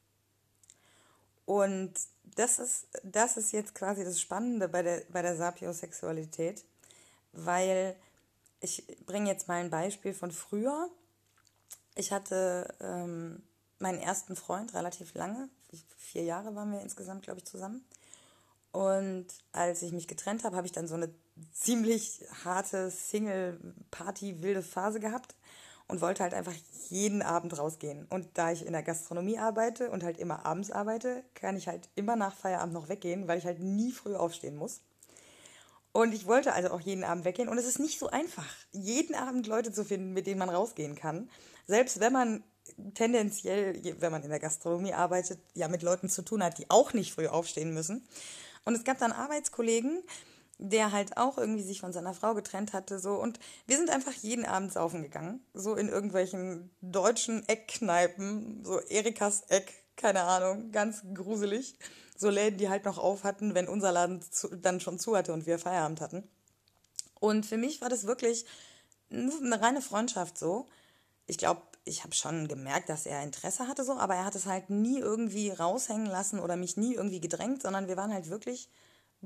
Und 1.46 1.94
das 2.36 2.60
ist, 2.60 2.88
das 3.04 3.38
ist 3.38 3.52
jetzt 3.52 3.74
quasi 3.74 4.04
das 4.04 4.20
Spannende 4.20 4.68
bei 4.68 4.84
der, 4.84 5.04
bei 5.10 5.22
der 5.22 5.36
Sapiosexualität, 5.36 6.64
weil 7.32 7.96
ich 8.60 8.86
bringe 9.06 9.30
jetzt 9.30 9.48
mal 9.48 9.56
ein 9.56 9.70
Beispiel 9.70 10.14
von 10.14 10.32
früher. 10.32 10.90
Ich 11.96 12.12
hatte 12.12 12.76
ähm, 12.80 13.42
meinen 13.80 14.00
ersten 14.00 14.36
Freund 14.36 14.74
relativ 14.74 15.14
lange, 15.14 15.50
vier 15.98 16.24
Jahre 16.24 16.56
waren 16.56 16.72
wir 16.72 16.82
insgesamt, 16.82 17.24
glaube 17.24 17.40
ich, 17.40 17.46
zusammen. 17.46 17.86
Und 18.72 19.28
als 19.52 19.82
ich 19.82 19.92
mich 19.92 20.08
getrennt 20.08 20.44
habe, 20.44 20.56
habe 20.56 20.68
ich 20.68 20.74
dann 20.74 20.88
so 20.88 20.96
eine 20.96 21.14
ziemlich 21.52 22.22
harte 22.44 22.90
Single-Party-wilde 22.92 24.64
Phase 24.64 25.00
gehabt 25.00 25.36
und 25.88 26.02
wollte 26.02 26.24
halt 26.24 26.34
einfach 26.34 26.54
jeden 26.90 27.22
Abend 27.22 27.58
rausgehen. 27.58 28.06
Und 28.10 28.28
da 28.38 28.52
ich 28.52 28.66
in 28.66 28.74
der 28.74 28.84
Gastronomie 28.84 29.40
arbeite 29.40 29.90
und 29.90 30.04
halt 30.04 30.18
immer 30.18 30.46
abends 30.46 30.72
arbeite, 30.72 31.24
kann 31.34 31.58
ich 31.58 31.68
halt 31.68 31.90
immer 31.96 32.16
nach 32.16 32.36
Feierabend 32.36 32.74
noch 32.74 32.90
weggehen, 32.90 33.28
weil 33.28 33.38
ich 33.38 33.46
halt 33.46 33.60
nie 33.60 33.92
früh 33.92 34.16
aufstehen 34.16 34.56
muss. 34.56 34.82
Und 35.94 36.14
ich 36.14 36.28
wollte 36.28 36.54
also 36.54 36.70
auch 36.70 36.82
jeden 36.82 37.04
Abend 37.04 37.26
weggehen. 37.26 37.50
Und 37.50 37.58
es 37.58 37.66
ist 37.66 37.80
nicht 37.80 37.98
so 38.00 38.10
einfach, 38.10 38.46
jeden 38.72 39.16
Abend 39.16 39.48
Leute 39.48 39.72
zu 39.72 39.84
finden, 39.84 40.14
mit 40.14 40.28
denen 40.28 40.40
man 40.40 40.50
rausgehen 40.50 40.96
kann. 40.96 41.30
Selbst 41.66 42.00
wenn 42.00 42.14
man 42.14 42.44
tendenziell, 42.94 43.82
wenn 44.00 44.12
man 44.12 44.24
in 44.24 44.30
der 44.30 44.40
Gastronomie 44.40 44.94
arbeitet, 44.94 45.40
ja 45.54 45.68
mit 45.68 45.82
Leuten 45.82 46.10
zu 46.10 46.22
tun 46.22 46.44
hat, 46.44 46.58
die 46.58 46.70
auch 46.70 46.94
nicht 46.94 47.14
früh 47.14 47.28
aufstehen 47.28 47.74
müssen. 47.74 48.08
Und 48.66 48.76
es 48.76 48.84
gab 48.84 49.00
dann 49.00 49.12
Arbeitskollegen, 49.12 50.04
der 50.60 50.92
halt 50.92 51.18
auch 51.18 51.38
irgendwie 51.38 51.64
sich 51.64 51.80
von 51.80 51.94
seiner 51.94 52.14
Frau 52.14 52.34
getrennt 52.34 52.74
hatte, 52.74 53.00
so. 53.00 53.14
Und 53.16 53.40
wir 53.68 53.78
sind 53.78 53.90
einfach 53.90 54.14
jeden 54.14 54.46
Abend 54.46 54.74
saufen 54.74 55.04
gegangen, 55.04 55.42
so 55.54 55.76
in 55.76 55.90
irgendwelchen 55.90 56.72
deutschen 56.82 57.48
Eckkneipen, 57.48 58.64
so 58.66 58.80
Erikas 58.80 59.44
Eck, 59.50 59.74
keine 59.96 60.24
Ahnung, 60.24 60.72
ganz 60.72 61.04
gruselig. 61.14 61.78
So 62.16 62.32
Läden, 62.32 62.58
die 62.58 62.70
halt 62.70 62.86
noch 62.86 62.98
auf 62.98 63.24
hatten, 63.24 63.54
wenn 63.54 63.68
unser 63.68 63.92
Laden 63.92 64.22
zu, 64.24 64.48
dann 64.56 64.80
schon 64.80 64.98
zu 64.98 65.16
hatte 65.16 65.34
und 65.34 65.46
wir 65.46 65.60
Feierabend 65.60 66.02
hatten. 66.02 66.28
Und 67.20 67.46
für 67.46 67.58
mich 67.58 67.82
war 67.82 67.90
das 67.90 68.08
wirklich 68.08 68.46
eine 69.12 69.62
reine 69.62 69.82
Freundschaft 69.82 70.38
so. 70.38 70.66
Ich 71.28 71.38
glaube, 71.38 71.62
ich 71.84 72.04
habe 72.04 72.16
schon 72.16 72.48
gemerkt, 72.48 72.90
dass 72.90 73.06
er 73.06 73.24
Interesse 73.24 73.68
hatte 73.68 73.84
so, 73.84 73.94
aber 73.94 74.16
er 74.16 74.26
hat 74.26 74.36
es 74.36 74.46
halt 74.46 74.70
nie 74.70 75.00
irgendwie 75.00 75.52
raushängen 75.52 76.08
lassen 76.08 76.40
oder 76.40 76.56
mich 76.56 76.78
nie 76.78 76.96
irgendwie 76.96 77.20
gedrängt, 77.20 77.62
sondern 77.62 77.88
wir 77.88 77.98
waren 77.98 78.14
halt 78.14 78.30
wirklich 78.30 78.70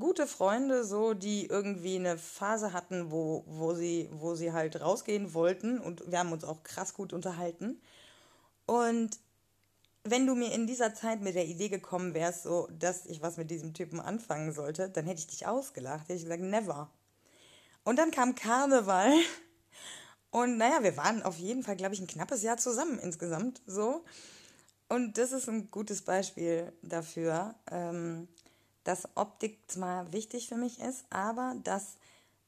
gute 0.01 0.27
Freunde, 0.27 0.83
so, 0.83 1.13
die 1.13 1.45
irgendwie 1.45 1.95
eine 1.95 2.17
Phase 2.17 2.73
hatten, 2.73 3.11
wo, 3.11 3.45
wo, 3.47 3.73
sie, 3.73 4.09
wo 4.11 4.35
sie 4.35 4.51
halt 4.51 4.81
rausgehen 4.81 5.33
wollten 5.33 5.79
und 5.79 6.11
wir 6.11 6.19
haben 6.19 6.33
uns 6.33 6.43
auch 6.43 6.63
krass 6.63 6.93
gut 6.93 7.13
unterhalten. 7.13 7.81
Und 8.65 9.17
wenn 10.03 10.25
du 10.25 10.35
mir 10.35 10.51
in 10.51 10.67
dieser 10.67 10.93
Zeit 10.93 11.21
mit 11.21 11.35
der 11.35 11.45
Idee 11.45 11.69
gekommen 11.69 12.13
wärst, 12.13 12.43
so, 12.43 12.67
dass 12.71 13.05
ich 13.05 13.21
was 13.21 13.37
mit 13.37 13.51
diesem 13.51 13.73
Typen 13.73 13.99
anfangen 13.99 14.51
sollte, 14.51 14.89
dann 14.89 15.05
hätte 15.05 15.19
ich 15.19 15.27
dich 15.27 15.47
ausgelacht. 15.47 16.03
Hätte 16.03 16.13
ich 16.13 16.23
gesagt, 16.23 16.41
never. 16.41 16.89
Und 17.83 17.97
dann 17.97 18.11
kam 18.11 18.35
Karneval. 18.35 19.13
Und 20.31 20.57
naja, 20.57 20.81
wir 20.81 20.95
waren 20.95 21.23
auf 21.23 21.37
jeden 21.37 21.61
Fall, 21.61 21.75
glaube 21.75 21.93
ich, 21.93 21.99
ein 21.99 22.07
knappes 22.07 22.41
Jahr 22.41 22.57
zusammen 22.57 22.99
insgesamt. 22.99 23.61
So. 23.65 24.05
Und 24.87 25.17
das 25.17 25.33
ist 25.33 25.49
ein 25.49 25.69
gutes 25.71 26.01
Beispiel 26.01 26.71
dafür, 26.81 27.55
ähm, 27.69 28.27
dass 28.83 29.07
Optik 29.15 29.59
zwar 29.67 30.11
wichtig 30.11 30.47
für 30.47 30.55
mich 30.55 30.79
ist, 30.79 31.05
aber 31.09 31.55
dass 31.63 31.97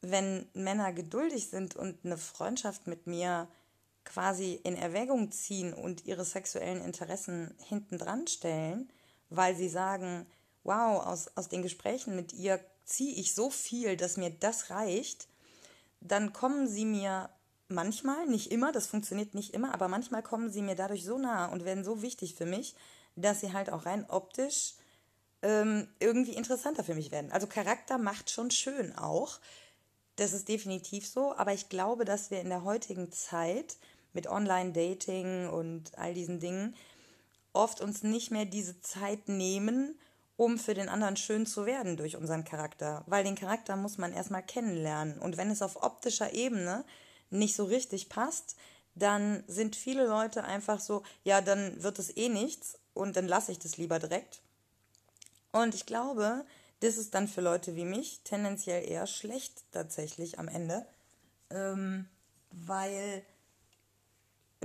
wenn 0.02 0.48
Männer 0.54 0.92
geduldig 0.92 1.50
sind 1.50 1.76
und 1.76 2.04
eine 2.04 2.18
Freundschaft 2.18 2.88
mit 2.88 3.08
mir 3.08 3.48
quasi 4.04 4.60
in 4.64 4.76
Erwägung 4.76 5.32
ziehen 5.32 5.74
und 5.74 6.06
ihre 6.06 6.26
sexuellen 6.26 6.84
Interessen 6.84 7.56
hinten 7.60 7.98
dran 7.98 8.28
stellen, 8.28 8.92
weil 9.30 9.56
sie 9.56 9.70
sagen, 9.70 10.26
wow, 10.64 11.06
aus, 11.06 11.30
aus 11.36 11.48
den 11.48 11.62
Gesprächen 11.62 12.16
mit 12.16 12.34
ihr 12.34 12.60
ziehe 12.86 13.16
ich 13.16 13.34
so 13.34 13.50
viel, 13.50 13.96
dass 13.96 14.18
mir 14.18 14.30
das 14.30 14.70
reicht, 14.70 15.28
dann 16.02 16.34
kommen 16.34 16.68
sie 16.68 16.86
mir 16.86 17.30
manchmal, 17.70 18.28
nicht 18.28 18.52
immer, 18.52 18.72
das 18.72 18.88
funktioniert 18.88 19.34
nicht 19.34 19.54
immer, 19.54 19.74
aber 19.74 19.88
manchmal 19.88 20.22
kommen 20.22 20.52
sie 20.52 20.62
mir 20.62 20.76
dadurch 20.76 21.06
so 21.06 21.18
nah 21.18 21.46
und 21.46 21.64
werden 21.64 21.86
so 21.86 22.02
wichtig 22.02 22.36
für 22.36 22.46
mich, 22.46 22.76
dass 23.16 23.40
sie 23.40 23.54
halt 23.54 23.70
auch 23.70 23.86
rein 23.86 24.06
optisch 24.10 24.74
ähm, 25.44 25.88
irgendwie 26.00 26.34
interessanter 26.34 26.84
für 26.84 26.96
mich 26.96 27.12
werden. 27.12 27.32
Also 27.32 27.46
Charakter 27.46 27.98
macht 27.98 28.32
schon 28.32 28.50
schön 28.50 28.96
auch. 28.98 29.40
Das 30.16 30.34
ist 30.34 30.48
definitiv 30.48 31.08
so, 31.08 31.36
aber 31.36 31.54
ich 31.54 31.70
glaube, 31.70 32.06
dass 32.06 32.32
wir 32.32 32.42
in 32.42 32.50
der 32.50 32.64
heutigen 32.64 33.12
Zeit 33.12 33.78
mit 34.14 34.28
Online-Dating 34.28 35.50
und 35.50 35.98
all 35.98 36.14
diesen 36.14 36.40
Dingen 36.40 36.76
oft 37.52 37.82
uns 37.82 38.04
nicht 38.04 38.32
mehr 38.32 38.46
diese 38.46 38.80
Zeit 38.82 39.28
nehmen, 39.28 40.00
um 40.38 40.58
für 40.58 40.74
den 40.74 40.90
anderen 40.90 41.18
schön 41.18 41.46
zu 41.46 41.66
werden 41.66 41.98
durch 41.98 42.16
unseren 42.16 42.46
Charakter. 42.46 43.04
Weil 43.08 43.24
den 43.24 43.36
Charakter 43.36 43.76
muss 43.76 43.98
man 43.98 44.14
erstmal 44.14 44.44
kennenlernen. 44.44 45.20
Und 45.20 45.38
wenn 45.38 45.52
es 45.52 45.62
auf 45.62 45.84
optischer 45.84 46.34
Ebene 46.34 46.86
nicht 47.30 47.56
so 47.56 47.66
richtig 47.66 48.10
passt, 48.10 48.56
dann 48.96 49.44
sind 49.48 49.76
viele 49.76 50.06
Leute 50.06 50.44
einfach 50.44 50.80
so, 50.80 51.04
ja, 51.24 51.42
dann 51.42 51.82
wird 51.82 52.00
es 52.00 52.16
eh 52.16 52.30
nichts 52.30 52.80
und 52.94 53.16
dann 53.16 53.28
lasse 53.28 53.52
ich 53.52 53.60
das 53.60 53.78
lieber 53.78 54.00
direkt. 54.00 54.42
Und 55.54 55.74
ich 55.76 55.86
glaube, 55.86 56.44
das 56.82 56.98
ist 56.98 57.14
dann 57.14 57.30
für 57.30 57.40
Leute 57.40 57.78
wie 57.78 57.86
mich 57.86 58.20
tendenziell 58.26 58.90
eher 58.90 59.08
schlecht 59.08 59.64
tatsächlich 59.72 60.38
am 60.40 60.50
Ende, 60.50 60.86
ähm, 61.50 62.10
weil 62.52 63.24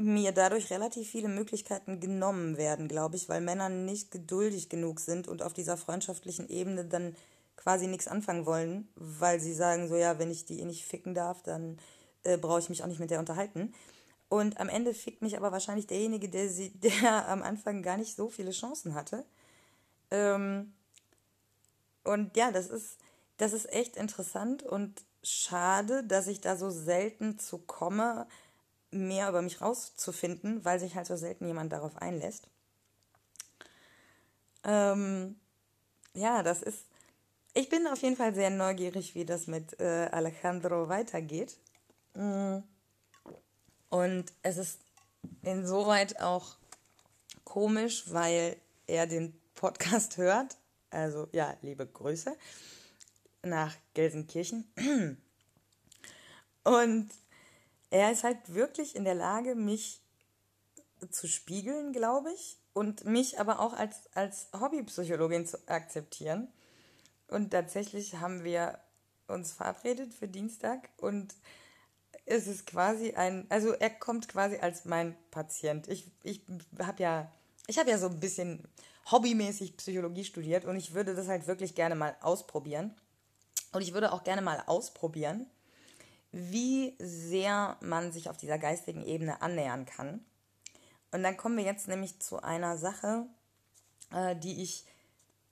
mir 0.00 0.32
dadurch 0.32 0.70
relativ 0.70 1.10
viele 1.10 1.28
Möglichkeiten 1.28 2.00
genommen 2.00 2.56
werden, 2.56 2.88
glaube 2.88 3.16
ich, 3.16 3.28
weil 3.28 3.40
Männer 3.40 3.68
nicht 3.68 4.10
geduldig 4.10 4.68
genug 4.68 5.00
sind 5.00 5.28
und 5.28 5.42
auf 5.42 5.52
dieser 5.52 5.76
freundschaftlichen 5.76 6.48
Ebene 6.48 6.84
dann 6.84 7.14
quasi 7.56 7.86
nichts 7.86 8.08
anfangen 8.08 8.46
wollen, 8.46 8.88
weil 8.94 9.40
sie 9.40 9.54
sagen 9.54 9.88
so, 9.88 9.96
ja, 9.96 10.18
wenn 10.18 10.30
ich 10.30 10.44
die 10.44 10.60
eh 10.60 10.64
nicht 10.64 10.86
ficken 10.86 11.14
darf, 11.14 11.42
dann 11.42 11.78
äh, 12.22 12.38
brauche 12.38 12.60
ich 12.60 12.68
mich 12.68 12.82
auch 12.82 12.86
nicht 12.86 13.00
mit 13.00 13.10
der 13.10 13.18
unterhalten. 13.18 13.74
Und 14.28 14.60
am 14.60 14.68
Ende 14.68 14.94
fickt 14.94 15.22
mich 15.22 15.36
aber 15.36 15.52
wahrscheinlich 15.52 15.86
derjenige, 15.86 16.28
der, 16.28 16.48
sie, 16.48 16.70
der 16.78 17.28
am 17.28 17.42
Anfang 17.42 17.82
gar 17.82 17.96
nicht 17.96 18.16
so 18.16 18.28
viele 18.28 18.52
Chancen 18.52 18.94
hatte. 18.94 19.24
Ähm, 20.10 20.72
und 22.08 22.36
ja, 22.36 22.50
das 22.50 22.68
ist, 22.68 22.96
das 23.36 23.52
ist 23.52 23.70
echt 23.70 23.96
interessant 23.96 24.62
und 24.62 25.04
schade, 25.22 26.04
dass 26.04 26.26
ich 26.26 26.40
da 26.40 26.56
so 26.56 26.70
selten 26.70 27.38
zu 27.38 27.58
komme, 27.58 28.26
mehr 28.90 29.28
über 29.28 29.42
mich 29.42 29.60
rauszufinden, 29.60 30.64
weil 30.64 30.80
sich 30.80 30.96
halt 30.96 31.06
so 31.06 31.16
selten 31.16 31.46
jemand 31.46 31.70
darauf 31.70 31.96
einlässt. 31.98 32.48
Ähm, 34.64 35.38
ja, 36.14 36.42
das 36.42 36.62
ist. 36.62 36.86
Ich 37.52 37.68
bin 37.68 37.86
auf 37.86 38.00
jeden 38.00 38.16
Fall 38.16 38.34
sehr 38.34 38.50
neugierig, 38.50 39.14
wie 39.14 39.24
das 39.24 39.46
mit 39.46 39.78
äh, 39.80 40.08
Alejandro 40.10 40.88
weitergeht. 40.88 41.58
Mm. 42.14 42.58
Und 43.90 44.32
es 44.42 44.56
ist 44.56 44.80
insoweit 45.42 46.20
auch 46.20 46.56
komisch, 47.44 48.04
weil 48.12 48.56
er 48.86 49.06
den 49.06 49.38
Podcast 49.54 50.16
hört 50.18 50.56
also 50.90 51.28
ja, 51.32 51.56
liebe 51.62 51.86
Grüße 51.86 52.36
nach 53.42 53.74
Gelsenkirchen. 53.94 54.72
Und 56.64 57.10
er 57.90 58.12
ist 58.12 58.24
halt 58.24 58.54
wirklich 58.54 58.96
in 58.96 59.04
der 59.04 59.14
Lage, 59.14 59.54
mich 59.54 60.02
zu 61.10 61.26
spiegeln, 61.26 61.92
glaube 61.92 62.32
ich, 62.32 62.58
und 62.72 63.04
mich 63.04 63.40
aber 63.40 63.60
auch 63.60 63.72
als, 63.72 64.08
als 64.14 64.48
Hobbypsychologin 64.52 65.46
zu 65.46 65.56
akzeptieren. 65.68 66.48
Und 67.28 67.50
tatsächlich 67.50 68.16
haben 68.16 68.44
wir 68.44 68.78
uns 69.26 69.52
verabredet 69.52 70.14
für 70.14 70.28
Dienstag 70.28 70.88
und 70.96 71.34
es 72.24 72.46
ist 72.46 72.66
quasi 72.66 73.14
ein, 73.14 73.46
also 73.48 73.72
er 73.72 73.90
kommt 73.90 74.28
quasi 74.28 74.56
als 74.58 74.84
mein 74.84 75.16
Patient. 75.30 75.88
Ich, 75.88 76.10
ich 76.22 76.42
habe 76.78 77.02
ja, 77.02 77.32
ich 77.66 77.78
habe 77.78 77.90
ja 77.90 77.98
so 77.98 78.08
ein 78.08 78.20
bisschen 78.20 78.66
hobbymäßig 79.10 79.76
Psychologie 79.76 80.24
studiert 80.24 80.64
und 80.64 80.76
ich 80.76 80.94
würde 80.94 81.14
das 81.14 81.28
halt 81.28 81.46
wirklich 81.46 81.74
gerne 81.74 81.94
mal 81.94 82.16
ausprobieren. 82.20 82.94
Und 83.72 83.82
ich 83.82 83.92
würde 83.92 84.12
auch 84.12 84.24
gerne 84.24 84.42
mal 84.42 84.62
ausprobieren, 84.66 85.46
wie 86.32 86.94
sehr 86.98 87.76
man 87.80 88.12
sich 88.12 88.30
auf 88.30 88.36
dieser 88.36 88.58
geistigen 88.58 89.04
Ebene 89.04 89.42
annähern 89.42 89.86
kann. 89.86 90.24
Und 91.10 91.22
dann 91.22 91.36
kommen 91.36 91.56
wir 91.56 91.64
jetzt 91.64 91.88
nämlich 91.88 92.20
zu 92.20 92.42
einer 92.42 92.76
Sache, 92.76 93.26
äh, 94.12 94.36
die, 94.36 94.62
ich, 94.62 94.84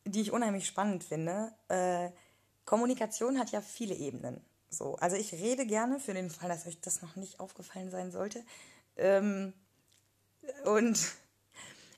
die 0.05 0.21
ich 0.21 0.33
unheimlich 0.33 0.67
spannend 0.67 1.05
finde. 1.05 1.53
Äh, 1.69 2.11
Kommunikation 2.65 3.39
hat 3.39 3.53
ja 3.53 3.61
viele 3.61 3.95
Ebenen. 3.95 4.41
So, 4.69 4.97
also 4.97 5.17
ich 5.17 5.33
rede 5.33 5.67
gerne 5.67 5.99
für 5.99 6.13
den 6.13 6.31
Fall, 6.31 6.49
dass 6.49 6.67
euch 6.67 6.81
das 6.81 7.01
noch 7.01 7.17
nicht 7.17 7.41
aufgefallen 7.41 7.91
sein 7.91 8.11
sollte. 8.11 8.45
Ähm, 8.97 9.55
und 10.65 10.99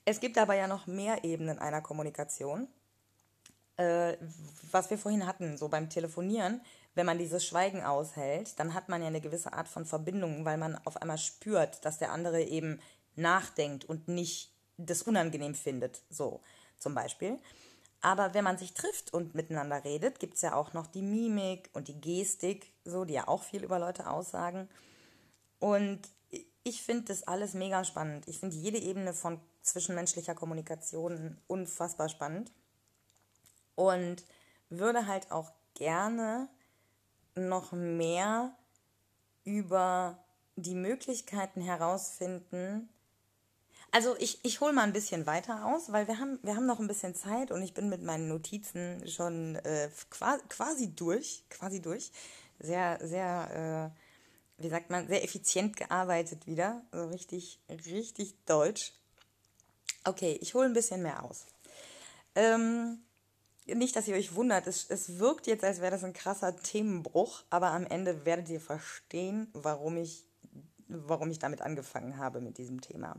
es 0.09 0.21
gibt 0.21 0.39
aber 0.39 0.55
ja 0.55 0.67
noch 0.67 0.87
mehr 0.87 1.23
Ebenen 1.23 1.59
einer 1.59 1.83
Kommunikation. 1.83 2.67
Äh, 3.77 4.17
was 4.73 4.89
wir 4.89 4.97
vorhin 4.97 5.27
hatten, 5.27 5.59
so 5.59 5.69
beim 5.69 5.91
Telefonieren, 5.91 6.63
wenn 6.95 7.05
man 7.05 7.19
dieses 7.19 7.45
Schweigen 7.47 7.85
aushält, 7.85 8.59
dann 8.59 8.73
hat 8.73 8.89
man 8.89 9.03
ja 9.03 9.09
eine 9.09 9.21
gewisse 9.21 9.53
Art 9.53 9.69
von 9.69 9.85
Verbindung, 9.85 10.47
weil 10.47 10.57
man 10.57 10.81
auf 10.87 10.97
einmal 10.97 11.19
spürt, 11.19 11.85
dass 11.85 11.99
der 11.99 12.11
andere 12.13 12.43
eben 12.43 12.81
nachdenkt 13.17 13.85
und 13.85 14.09
nicht 14.09 14.51
das 14.79 15.03
unangenehm 15.03 15.55
findet, 15.55 16.01
so 16.09 16.41
zum 16.79 16.95
Beispiel. 16.95 17.39
Aber 18.01 18.33
wenn 18.33 18.45
man 18.45 18.57
sich 18.57 18.73
trifft 18.73 19.13
und 19.13 19.35
miteinander 19.35 19.85
redet, 19.85 20.21
gibt 20.21 20.37
es 20.37 20.41
ja 20.41 20.55
auch 20.55 20.73
noch 20.73 20.87
die 20.87 21.03
Mimik 21.03 21.69
und 21.75 21.89
die 21.89 22.01
Gestik, 22.01 22.73
so, 22.85 23.05
die 23.05 23.15
ja 23.15 23.29
auch 23.29 23.43
viel 23.43 23.63
über 23.63 23.79
Leute 23.79 24.09
aussagen. 24.09 24.69
Und 25.59 26.01
ich 26.63 26.83
finde 26.83 27.05
das 27.05 27.25
alles 27.25 27.53
mega 27.53 27.85
spannend. 27.85 28.27
Ich 28.27 28.39
finde 28.39 28.57
jede 28.57 28.79
Ebene 28.79 29.13
von 29.13 29.41
zwischenmenschlicher 29.71 30.35
Kommunikation 30.35 31.39
unfassbar 31.47 32.09
spannend. 32.09 32.53
Und 33.75 34.25
würde 34.71 35.07
halt 35.07 35.31
auch 35.31 35.53
gerne 35.75 36.49
noch 37.35 37.73
mehr 37.73 38.57
über 39.45 40.19
die 40.57 40.75
Möglichkeiten 40.75 41.61
herausfinden, 41.61 42.89
also 43.91 44.17
ich, 44.19 44.45
ich 44.45 44.61
hole 44.61 44.73
mal 44.73 44.83
ein 44.83 44.93
bisschen 44.93 45.27
weiter 45.27 45.65
aus, 45.65 45.91
weil 45.93 46.07
wir 46.09 46.19
haben, 46.19 46.39
wir 46.43 46.57
haben 46.57 46.67
noch 46.67 46.79
ein 46.79 46.89
bisschen 46.89 47.15
Zeit 47.15 47.51
und 47.51 47.63
ich 47.63 47.73
bin 47.73 47.89
mit 47.89 48.03
meinen 48.03 48.29
Notizen 48.29 49.07
schon 49.09 49.57
äh, 49.57 49.89
quasi, 50.11 50.43
quasi 50.49 50.95
durch, 50.95 51.45
quasi 51.49 51.81
durch. 51.81 52.13
Sehr, 52.59 52.99
sehr, 53.03 53.95
äh, 54.59 54.63
wie 54.63 54.69
sagt 54.69 54.91
man, 54.91 55.09
sehr 55.09 55.25
effizient 55.25 55.77
gearbeitet 55.77 56.47
wieder. 56.47 56.83
So 56.93 56.99
also 56.99 57.11
richtig, 57.11 57.61
richtig 57.71 58.35
deutsch. 58.45 58.93
Okay, 60.09 60.39
ich 60.41 60.55
hole 60.55 60.65
ein 60.65 60.73
bisschen 60.73 61.03
mehr 61.03 61.23
aus. 61.23 61.45
Ähm, 62.35 63.01
nicht, 63.67 63.95
dass 63.95 64.09
ihr 64.09 64.17
euch 64.17 64.35
wundert, 64.35 64.67
es, 64.67 64.87
es 64.89 65.19
wirkt 65.19 65.47
jetzt, 65.47 65.63
als 65.65 65.83
wäre 65.83 65.91
das 65.91 66.03
ein 66.03 66.15
krasser 66.15 66.57
Themenbruch, 66.57 67.43
aber 67.51 67.73
am 67.73 67.85
Ende 67.85 68.25
werdet 68.25 68.49
ihr 68.49 68.61
verstehen, 68.61 69.49
warum 69.53 69.99
ich, 69.99 70.25
warum 70.89 71.31
ich 71.31 71.39
damit 71.39 71.61
angefangen 71.61 72.17
habe 72.17 72.41
mit 72.41 72.57
diesem 72.57 72.81
Thema. 72.81 73.17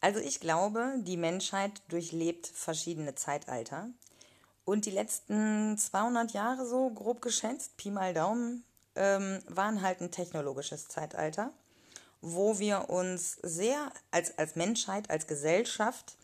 Also 0.00 0.20
ich 0.20 0.40
glaube, 0.40 0.94
die 1.00 1.18
Menschheit 1.18 1.82
durchlebt 1.88 2.46
verschiedene 2.46 3.14
Zeitalter. 3.14 3.90
Und 4.64 4.86
die 4.86 4.90
letzten 4.90 5.76
200 5.76 6.32
Jahre 6.32 6.66
so 6.66 6.88
grob 6.88 7.20
geschätzt, 7.20 7.76
Pi 7.76 7.90
mal 7.90 8.14
Daumen, 8.14 8.64
ähm, 8.94 9.40
waren 9.48 9.82
halt 9.82 10.00
ein 10.00 10.10
technologisches 10.10 10.88
Zeitalter, 10.88 11.52
wo 12.24 12.58
wir 12.58 12.88
uns 12.88 13.36
sehr 13.42 13.92
als, 14.10 14.38
als 14.38 14.56
Menschheit, 14.56 15.10
als 15.10 15.26
Gesellschaft, 15.26 16.16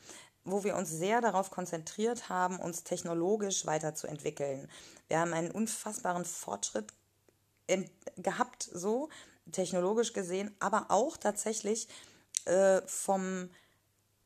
wo 0.44 0.64
wir 0.64 0.76
uns 0.76 0.88
sehr 0.90 1.20
darauf 1.20 1.50
konzentriert 1.50 2.30
haben, 2.30 2.58
uns 2.58 2.84
technologisch 2.84 3.66
weiterzuentwickeln. 3.66 4.68
Wir 5.08 5.20
haben 5.20 5.34
einen 5.34 5.50
unfassbaren 5.50 6.24
Fortschritt 6.24 6.92
gehabt, 8.16 8.68
so 8.72 9.10
technologisch 9.52 10.14
gesehen, 10.14 10.54
aber 10.58 10.86
auch 10.88 11.16
tatsächlich 11.18 11.86
äh, 12.46 12.80
vom 12.86 13.50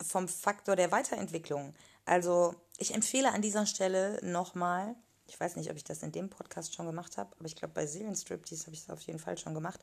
vom 0.02 0.28
Faktor 0.28 0.76
der 0.76 0.90
Weiterentwicklung. 0.90 1.75
Also 2.04 2.54
ich 2.78 2.95
empfehle 2.95 3.33
an 3.33 3.43
dieser 3.43 3.64
Stelle 3.64 4.19
nochmal, 4.23 4.95
ich 5.26 5.38
weiß 5.38 5.57
nicht, 5.57 5.71
ob 5.71 5.76
ich 5.76 5.85
das 5.85 6.02
in 6.02 6.12
dem 6.12 6.31
Podcast 6.31 6.75
schon 6.75 6.87
gemacht 6.87 7.16
habe, 7.16 7.35
aber 7.37 7.47
ich 7.47 7.57
glaube 7.57 7.75
bei 7.75 7.87
Seelenstriptease 7.87 8.66
habe 8.66 8.75
ich 8.75 8.83
es 8.83 8.90
auf 8.90 9.00
jeden 9.02 9.19
Fall 9.19 9.38
schon 9.38 9.54
gemacht. 9.54 9.81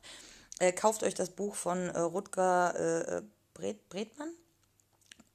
Äh, 0.62 0.70
kauft 0.70 1.02
euch 1.02 1.14
das 1.14 1.30
Buch 1.30 1.56
von 1.56 1.88
äh, 1.88 1.98
Rutger 1.98 3.18
äh, 3.18 3.22
Bret 3.52 3.88
Bretmann, 3.88 4.30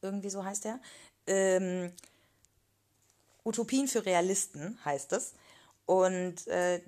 irgendwie 0.01 0.29
so 0.29 0.45
heißt 0.45 0.65
er. 0.65 0.79
Ähm, 1.27 1.91
Utopien 3.43 3.89
für 3.89 4.05
Realisten 4.05 4.79
heißt 4.85 5.11
es. 5.11 5.33
Und 5.85 6.47
äh, 6.47 6.81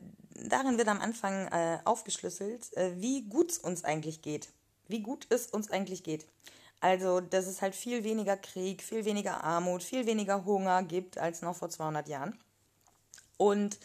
darin 0.47 0.77
wird 0.77 0.87
am 0.87 1.01
Anfang 1.01 1.47
äh, 1.47 1.79
aufgeschlüsselt, 1.83 2.71
äh, 2.77 2.93
wie 3.01 3.23
gut 3.23 3.51
es 3.51 3.57
uns 3.57 3.83
eigentlich 3.83 4.21
geht. 4.21 4.47
Wie 4.87 5.01
gut 5.01 5.27
es 5.29 5.47
uns 5.47 5.69
eigentlich 5.69 6.03
geht. 6.03 6.25
Also, 6.79 7.19
dass 7.19 7.45
es 7.45 7.61
halt 7.61 7.75
viel 7.75 8.05
weniger 8.05 8.37
Krieg, 8.37 8.81
viel 8.81 9.03
weniger 9.03 9.43
Armut, 9.43 9.83
viel 9.83 10.05
weniger 10.05 10.45
Hunger 10.45 10.83
gibt 10.83 11.17
als 11.17 11.41
noch 11.41 11.57
vor 11.57 11.69
200 11.69 12.07
Jahren. 12.07 12.39
Und 13.35 13.79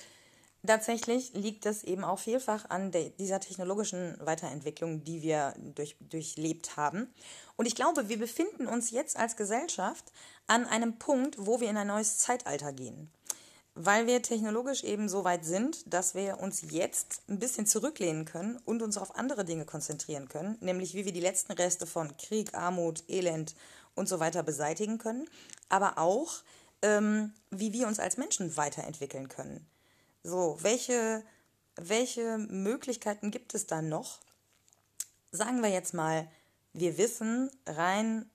tatsächlich 0.66 1.32
liegt 1.34 1.66
es 1.66 1.82
eben 1.82 2.04
auch 2.04 2.18
vielfach 2.18 2.68
an 2.70 2.90
de, 2.90 3.10
dieser 3.18 3.40
technologischen 3.40 4.16
Weiterentwicklung, 4.20 5.04
die 5.04 5.22
wir 5.22 5.54
durch, 5.58 5.96
durchlebt 6.00 6.76
haben. 6.76 7.12
Und 7.56 7.66
ich 7.66 7.74
glaube, 7.74 8.08
wir 8.08 8.18
befinden 8.18 8.66
uns 8.66 8.90
jetzt 8.90 9.16
als 9.16 9.36
Gesellschaft 9.36 10.12
an 10.46 10.66
einem 10.66 10.98
Punkt, 10.98 11.36
wo 11.38 11.60
wir 11.60 11.70
in 11.70 11.76
ein 11.76 11.86
neues 11.86 12.18
Zeitalter 12.18 12.72
gehen 12.72 13.10
weil 13.74 14.06
wir 14.06 14.22
technologisch 14.22 14.84
eben 14.84 15.08
so 15.08 15.24
weit 15.24 15.44
sind, 15.44 15.92
dass 15.92 16.14
wir 16.14 16.38
uns 16.40 16.62
jetzt 16.70 17.22
ein 17.28 17.40
bisschen 17.40 17.66
zurücklehnen 17.66 18.24
können 18.24 18.56
und 18.64 18.82
uns 18.82 18.96
auf 18.96 19.16
andere 19.16 19.44
Dinge 19.44 19.64
konzentrieren 19.64 20.28
können, 20.28 20.56
nämlich 20.60 20.94
wie 20.94 21.04
wir 21.04 21.12
die 21.12 21.20
letzten 21.20 21.52
Reste 21.52 21.86
von 21.86 22.16
Krieg, 22.16 22.54
Armut, 22.54 23.02
Elend 23.08 23.54
und 23.96 24.08
so 24.08 24.20
weiter 24.20 24.42
beseitigen 24.42 24.98
können, 24.98 25.28
aber 25.68 25.98
auch 25.98 26.42
ähm, 26.82 27.32
wie 27.50 27.72
wir 27.72 27.88
uns 27.88 27.98
als 27.98 28.16
Menschen 28.16 28.56
weiterentwickeln 28.56 29.28
können. 29.28 29.66
So, 30.26 30.56
welche, 30.62 31.22
welche 31.76 32.38
Möglichkeiten 32.38 33.30
gibt 33.30 33.54
es 33.54 33.66
da 33.66 33.82
noch? 33.82 34.20
Sagen 35.30 35.62
wir 35.62 35.68
jetzt 35.68 35.92
mal, 35.92 36.30
wir 36.72 36.96
wissen 36.96 37.50
rein 37.66 38.30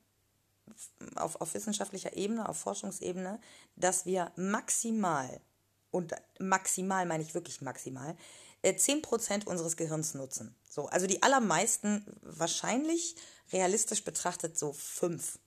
auf, 1.16 1.42
auf 1.42 1.56
wissenschaftlicher 1.56 2.16
Ebene, 2.16 2.48
auf 2.48 2.60
Forschungsebene, 2.60 3.42
dass 3.76 4.06
wir 4.06 4.32
maximal, 4.36 5.42
und 5.90 6.14
maximal 6.40 7.08
meine 7.08 7.24
ich 7.24 7.34
wirklich 7.34 7.60
maximal, 7.62 8.16
10% 8.64 9.32
äh, 9.32 9.50
unseres 9.50 9.76
Gehirns 9.76 10.14
nutzen. 10.14 10.56
So, 10.70 10.88
also 10.88 11.08
die 11.08 11.24
allermeisten 11.24 12.06
wahrscheinlich 12.22 13.16
realistisch 13.52 14.04
betrachtet 14.04 14.60
so 14.60 14.74
5. 14.74 15.40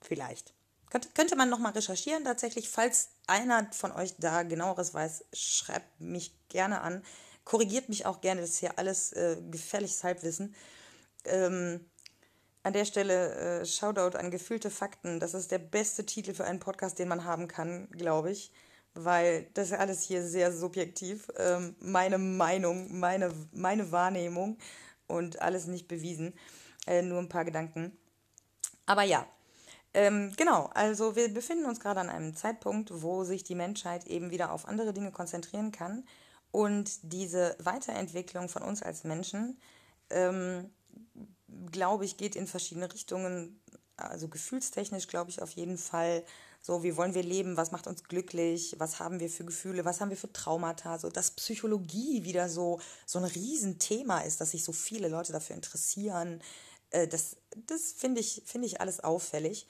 Vielleicht. 0.00 0.54
Könnte, 0.90 1.08
könnte 1.14 1.36
man 1.36 1.48
nochmal 1.48 1.72
recherchieren 1.72 2.24
tatsächlich. 2.24 2.68
Falls 2.68 3.08
einer 3.26 3.68
von 3.72 3.92
euch 3.92 4.14
da 4.18 4.42
genaueres 4.42 4.94
weiß, 4.94 5.24
schreibt 5.32 6.00
mich 6.00 6.32
gerne 6.48 6.80
an. 6.80 7.02
Korrigiert 7.44 7.88
mich 7.88 8.06
auch 8.06 8.20
gerne, 8.20 8.40
das 8.40 8.50
ist 8.50 8.58
hier 8.58 8.78
alles 8.78 9.12
äh, 9.12 9.36
gefährliches 9.50 10.02
Halbwissen. 10.04 10.54
Ähm, 11.24 11.84
an 12.62 12.72
der 12.72 12.84
Stelle 12.84 13.60
äh, 13.60 13.64
Shoutout 13.64 14.18
an 14.18 14.32
gefühlte 14.32 14.70
Fakten. 14.70 15.20
Das 15.20 15.34
ist 15.34 15.52
der 15.52 15.60
beste 15.60 16.04
Titel 16.04 16.34
für 16.34 16.44
einen 16.44 16.58
Podcast, 16.58 16.98
den 16.98 17.06
man 17.06 17.24
haben 17.24 17.46
kann, 17.46 17.88
glaube 17.92 18.32
ich. 18.32 18.52
Weil 18.94 19.46
das 19.54 19.68
ist 19.68 19.78
alles 19.78 20.02
hier 20.02 20.26
sehr 20.26 20.52
subjektiv. 20.52 21.28
Ähm, 21.36 21.76
meine 21.78 22.18
Meinung, 22.18 22.98
meine, 22.98 23.32
meine 23.52 23.92
Wahrnehmung 23.92 24.58
und 25.06 25.40
alles 25.40 25.66
nicht 25.66 25.86
bewiesen. 25.86 26.34
Äh, 26.88 27.02
nur 27.02 27.20
ein 27.20 27.28
paar 27.28 27.44
Gedanken. 27.44 27.96
Aber 28.84 29.04
ja, 29.04 29.26
ähm, 29.96 30.32
genau, 30.36 30.70
also 30.74 31.16
wir 31.16 31.32
befinden 31.32 31.64
uns 31.64 31.80
gerade 31.80 32.00
an 32.00 32.10
einem 32.10 32.36
Zeitpunkt, 32.36 32.90
wo 33.02 33.24
sich 33.24 33.44
die 33.44 33.54
Menschheit 33.54 34.06
eben 34.06 34.30
wieder 34.30 34.52
auf 34.52 34.68
andere 34.68 34.92
Dinge 34.92 35.10
konzentrieren 35.10 35.72
kann 35.72 36.04
und 36.52 36.90
diese 37.02 37.56
Weiterentwicklung 37.58 38.48
von 38.48 38.62
uns 38.62 38.82
als 38.82 39.04
Menschen 39.04 39.58
ähm, 40.10 40.70
glaube 41.72 42.04
ich, 42.04 42.16
geht 42.16 42.36
in 42.36 42.46
verschiedene 42.46 42.92
Richtungen. 42.92 43.60
Also 43.96 44.28
gefühlstechnisch 44.28 45.08
glaube 45.08 45.30
ich 45.30 45.40
auf 45.40 45.52
jeden 45.52 45.78
Fall. 45.78 46.24
So, 46.60 46.82
wie 46.82 46.96
wollen 46.96 47.14
wir 47.14 47.22
leben? 47.22 47.56
Was 47.56 47.70
macht 47.70 47.86
uns 47.86 48.04
glücklich? 48.04 48.74
Was 48.78 48.98
haben 49.00 49.20
wir 49.20 49.30
für 49.30 49.44
Gefühle? 49.44 49.84
Was 49.84 50.00
haben 50.00 50.10
wir 50.10 50.16
für 50.16 50.32
Traumata? 50.32 50.98
So, 50.98 51.08
dass 51.08 51.30
Psychologie 51.30 52.24
wieder 52.24 52.48
so, 52.48 52.80
so 53.06 53.18
ein 53.18 53.24
Riesenthema 53.24 54.20
ist, 54.20 54.40
dass 54.40 54.50
sich 54.50 54.64
so 54.64 54.72
viele 54.72 55.08
Leute 55.08 55.32
dafür 55.32 55.56
interessieren. 55.56 56.42
Äh, 56.90 57.08
das 57.08 57.36
das 57.66 57.92
finde 57.92 58.20
ich, 58.20 58.42
finde 58.44 58.66
ich 58.66 58.80
alles 58.80 59.00
auffällig. 59.00 59.66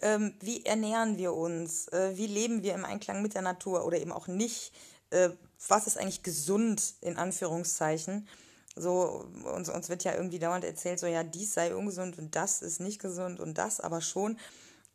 Ähm, 0.00 0.34
wie 0.40 0.64
ernähren 0.64 1.18
wir 1.18 1.34
uns? 1.34 1.88
Äh, 1.88 2.16
wie 2.16 2.26
leben 2.26 2.62
wir 2.62 2.74
im 2.74 2.84
Einklang 2.84 3.22
mit 3.22 3.34
der 3.34 3.42
Natur 3.42 3.84
oder 3.84 3.98
eben 3.98 4.12
auch 4.12 4.28
nicht? 4.28 4.72
Äh, 5.10 5.30
was 5.66 5.86
ist 5.86 5.98
eigentlich 5.98 6.22
gesund 6.22 6.94
in 7.00 7.16
Anführungszeichen? 7.16 8.28
So, 8.76 9.26
uns, 9.54 9.68
uns 9.68 9.88
wird 9.88 10.04
ja 10.04 10.14
irgendwie 10.14 10.38
dauernd 10.38 10.64
erzählt, 10.64 11.00
so 11.00 11.06
ja, 11.06 11.24
dies 11.24 11.54
sei 11.54 11.74
ungesund 11.74 12.16
und 12.18 12.36
das 12.36 12.62
ist 12.62 12.78
nicht 12.78 13.00
gesund 13.00 13.40
und 13.40 13.58
das 13.58 13.80
aber 13.80 14.00
schon. 14.00 14.38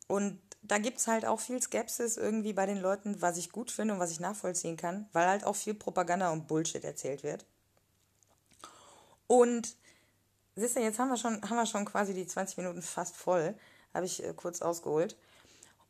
Und 0.06 0.40
da 0.62 0.78
gibt 0.78 0.98
es 0.98 1.06
halt 1.06 1.26
auch 1.26 1.40
viel 1.40 1.60
Skepsis 1.60 2.16
irgendwie 2.16 2.54
bei 2.54 2.64
den 2.64 2.80
Leuten, 2.80 3.20
was 3.20 3.36
ich 3.36 3.52
gut 3.52 3.70
finde 3.70 3.94
und 3.94 4.00
was 4.00 4.10
ich 4.10 4.20
nachvollziehen 4.20 4.78
kann, 4.78 5.06
weil 5.12 5.26
halt 5.28 5.44
auch 5.44 5.56
viel 5.56 5.74
Propaganda 5.74 6.30
und 6.32 6.48
Bullshit 6.48 6.82
erzählt 6.82 7.22
wird. 7.22 7.44
Und 9.26 9.76
siehst 10.56 10.76
du, 10.76 10.80
jetzt 10.80 10.98
haben 10.98 11.08
wir 11.08 11.16
schon, 11.16 11.42
haben 11.42 11.56
wir 11.56 11.66
schon 11.66 11.84
quasi 11.84 12.14
die 12.14 12.26
20 12.26 12.58
Minuten 12.58 12.82
fast 12.82 13.16
voll, 13.16 13.54
habe 13.92 14.06
ich 14.06 14.22
äh, 14.22 14.32
kurz 14.34 14.62
ausgeholt. 14.62 15.16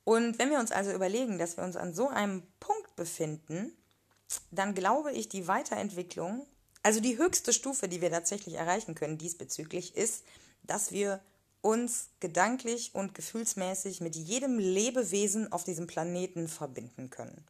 Und 0.05 0.39
wenn 0.39 0.51
wir 0.51 0.59
uns 0.59 0.73
also 0.73 0.93
überlegen, 0.93 1.39
dass 1.39 1.57
wir 1.57 1.65
uns 1.65 1.77
an 1.77 1.95
so 1.95 2.09
einem 2.09 2.43
Punkt 2.61 2.95
befinden, 2.97 3.73
dann 4.51 4.75
glaube 4.75 5.13
ich, 5.13 5.29
die 5.29 5.49
Weiterentwicklung, 5.49 6.47
also 6.83 7.01
die 7.01 7.17
höchste 7.17 7.53
Stufe, 7.53 7.89
die 7.89 8.01
wir 8.01 8.11
tatsächlich 8.11 8.57
erreichen 8.57 8.95
können 8.95 9.17
diesbezüglich, 9.17 9.97
ist, 9.97 10.25
dass 10.63 10.93
wir 10.93 11.21
uns 11.63 12.11
gedanklich 12.21 12.95
und 12.95 13.15
gefühlsmäßig 13.15 14.03
mit 14.03 14.17
jedem 14.17 14.59
Lebewesen 14.59 15.51
auf 15.51 15.65
diesem 15.65 15.87
Planeten 15.87 16.47
verbinden 16.47 17.09
können. 17.09 17.47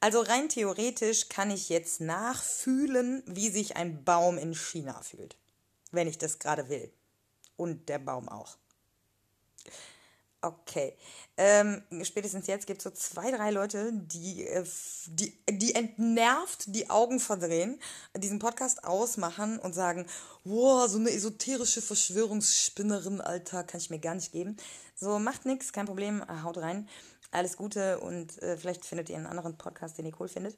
Also 0.00 0.20
rein 0.20 0.48
theoretisch 0.48 1.28
kann 1.28 1.50
ich 1.50 1.68
jetzt 1.68 2.00
nachfühlen, 2.00 3.22
wie 3.26 3.50
sich 3.50 3.76
ein 3.76 4.04
Baum 4.04 4.38
in 4.38 4.54
China 4.54 5.00
fühlt, 5.02 5.36
wenn 5.90 6.08
ich 6.08 6.18
das 6.18 6.38
gerade 6.38 6.68
will. 6.68 6.92
Und 7.56 7.88
der 7.88 7.98
Baum 7.98 8.28
auch. 8.28 8.56
Okay. 10.40 10.96
Ähm, 11.36 11.82
spätestens 12.04 12.46
jetzt 12.46 12.68
gibt 12.68 12.78
es 12.78 12.84
so 12.84 12.90
zwei, 12.90 13.32
drei 13.32 13.50
Leute, 13.50 13.90
die, 13.92 14.46
äh, 14.46 14.64
die, 15.06 15.36
die 15.50 15.74
entnervt 15.74 16.72
die 16.74 16.88
Augen 16.90 17.18
verdrehen, 17.18 17.80
diesen 18.16 18.38
Podcast 18.38 18.84
ausmachen 18.84 19.58
und 19.58 19.74
sagen, 19.74 20.06
wow, 20.44 20.88
so 20.88 20.98
eine 20.98 21.10
esoterische 21.10 21.82
Verschwörungsspinnerin, 21.82 23.20
Alter, 23.20 23.64
kann 23.64 23.80
ich 23.80 23.90
mir 23.90 23.98
gar 23.98 24.14
nicht 24.14 24.30
geben. 24.30 24.56
So, 24.94 25.18
macht 25.18 25.44
nichts, 25.44 25.72
kein 25.72 25.86
Problem, 25.86 26.24
haut 26.44 26.58
rein. 26.58 26.88
Alles 27.32 27.56
Gute 27.56 27.98
und 27.98 28.40
äh, 28.40 28.56
vielleicht 28.56 28.86
findet 28.86 29.10
ihr 29.10 29.16
einen 29.16 29.26
anderen 29.26 29.58
Podcast, 29.58 29.98
den 29.98 30.06
ihr 30.06 30.20
cool 30.20 30.28
findet. 30.28 30.56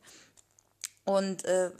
Und 1.04 1.44
äh, 1.44 1.70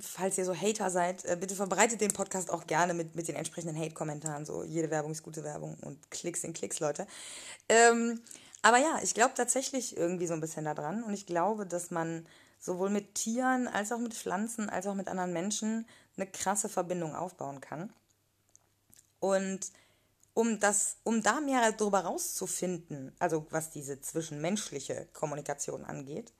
falls 0.00 0.38
ihr 0.38 0.44
so 0.44 0.54
Hater 0.54 0.90
seid, 0.90 1.24
äh, 1.24 1.36
bitte 1.38 1.54
verbreitet 1.54 2.00
den 2.00 2.12
Podcast 2.12 2.50
auch 2.50 2.66
gerne 2.66 2.94
mit, 2.94 3.16
mit 3.16 3.28
den 3.28 3.34
entsprechenden 3.34 3.76
Hate-Kommentaren. 3.76 4.46
So, 4.46 4.62
jede 4.62 4.90
Werbung 4.90 5.12
ist 5.12 5.22
gute 5.22 5.44
Werbung 5.44 5.76
und 5.82 6.10
Klicks 6.10 6.42
sind 6.42 6.56
Klicks, 6.56 6.80
Leute. 6.80 7.06
Ähm, 7.68 8.20
aber 8.62 8.78
ja, 8.78 9.00
ich 9.02 9.14
glaube 9.14 9.34
tatsächlich 9.34 9.96
irgendwie 9.96 10.26
so 10.26 10.34
ein 10.34 10.40
bisschen 10.40 10.64
daran. 10.64 11.02
Und 11.02 11.12
ich 11.12 11.26
glaube, 11.26 11.66
dass 11.66 11.90
man 11.90 12.26
sowohl 12.60 12.90
mit 12.90 13.14
Tieren 13.14 13.68
als 13.68 13.92
auch 13.92 13.98
mit 13.98 14.14
Pflanzen 14.14 14.68
als 14.68 14.86
auch 14.86 14.94
mit 14.94 15.08
anderen 15.08 15.32
Menschen 15.32 15.86
eine 16.16 16.26
krasse 16.26 16.68
Verbindung 16.68 17.14
aufbauen 17.14 17.60
kann. 17.60 17.92
Und 19.20 19.72
um 20.34 20.60
das, 20.60 20.96
um 21.02 21.22
da 21.22 21.40
mehr 21.40 21.72
darüber 21.72 22.00
rauszufinden, 22.00 23.12
also 23.18 23.46
was 23.50 23.70
diese 23.70 24.00
zwischenmenschliche 24.00 25.08
Kommunikation 25.12 25.84
angeht, 25.84 26.32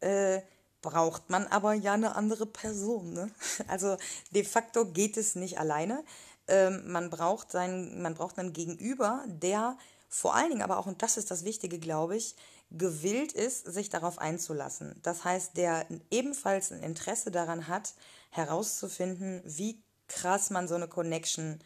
äh, 0.00 0.40
braucht 0.82 1.30
man 1.30 1.46
aber 1.46 1.74
ja 1.74 1.94
eine 1.94 2.16
andere 2.16 2.46
Person. 2.46 3.12
Ne? 3.12 3.30
Also 3.68 3.96
de 4.30 4.44
facto 4.44 4.86
geht 4.86 5.16
es 5.16 5.34
nicht 5.34 5.58
alleine. 5.58 6.04
Ähm, 6.48 6.90
man, 6.90 7.10
braucht 7.10 7.52
sein, 7.52 8.02
man 8.02 8.14
braucht 8.14 8.38
einen 8.38 8.52
Gegenüber, 8.52 9.24
der 9.26 9.76
vor 10.08 10.34
allen 10.34 10.50
Dingen 10.50 10.62
aber 10.62 10.78
auch, 10.78 10.86
und 10.86 11.02
das 11.02 11.16
ist 11.16 11.30
das 11.30 11.44
Wichtige, 11.44 11.78
glaube 11.78 12.16
ich, 12.16 12.34
gewillt 12.70 13.32
ist, 13.32 13.64
sich 13.66 13.90
darauf 13.90 14.18
einzulassen. 14.18 14.98
Das 15.02 15.24
heißt, 15.24 15.56
der 15.56 15.86
ebenfalls 16.10 16.72
ein 16.72 16.82
Interesse 16.82 17.30
daran 17.30 17.68
hat, 17.68 17.94
herauszufinden, 18.30 19.42
wie 19.44 19.82
krass 20.08 20.50
man 20.50 20.68
so 20.68 20.74
eine 20.74 20.88
Connection 20.88 21.60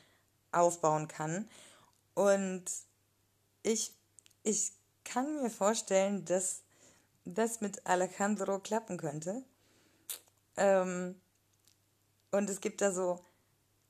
aufbauen 0.52 1.08
kann. 1.08 1.48
Und 2.14 2.64
ich, 3.62 3.92
ich 4.42 4.72
kann 5.04 5.42
mir 5.42 5.50
vorstellen, 5.50 6.24
dass 6.24 6.63
das 7.24 7.60
mit 7.60 7.86
Alejandro 7.86 8.58
klappen 8.58 8.96
könnte. 8.96 9.42
Ähm, 10.56 11.20
und 12.30 12.50
es 12.50 12.60
gibt 12.60 12.80
da 12.80 12.92
so, 12.92 13.20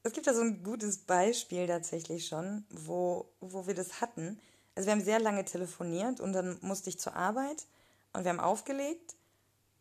es 0.03 0.13
gibt 0.13 0.27
da 0.27 0.35
so 0.35 0.43
ein 0.43 0.63
gutes 0.63 0.99
Beispiel 0.99 1.67
tatsächlich 1.67 2.27
schon, 2.27 2.65
wo, 2.71 3.29
wo 3.41 3.67
wir 3.67 3.75
das 3.75 4.01
hatten. 4.01 4.39
Also 4.75 4.87
wir 4.87 4.93
haben 4.93 5.05
sehr 5.05 5.21
lange 5.21 5.45
telefoniert 5.45 6.21
und 6.21 6.33
dann 6.33 6.59
musste 6.61 6.91
ich 6.91 6.99
zur 6.99 7.15
Arbeit 7.15 7.67
und 8.13 8.25
wir 8.25 8.31
haben 8.31 8.41
aufgelegt 8.41 9.15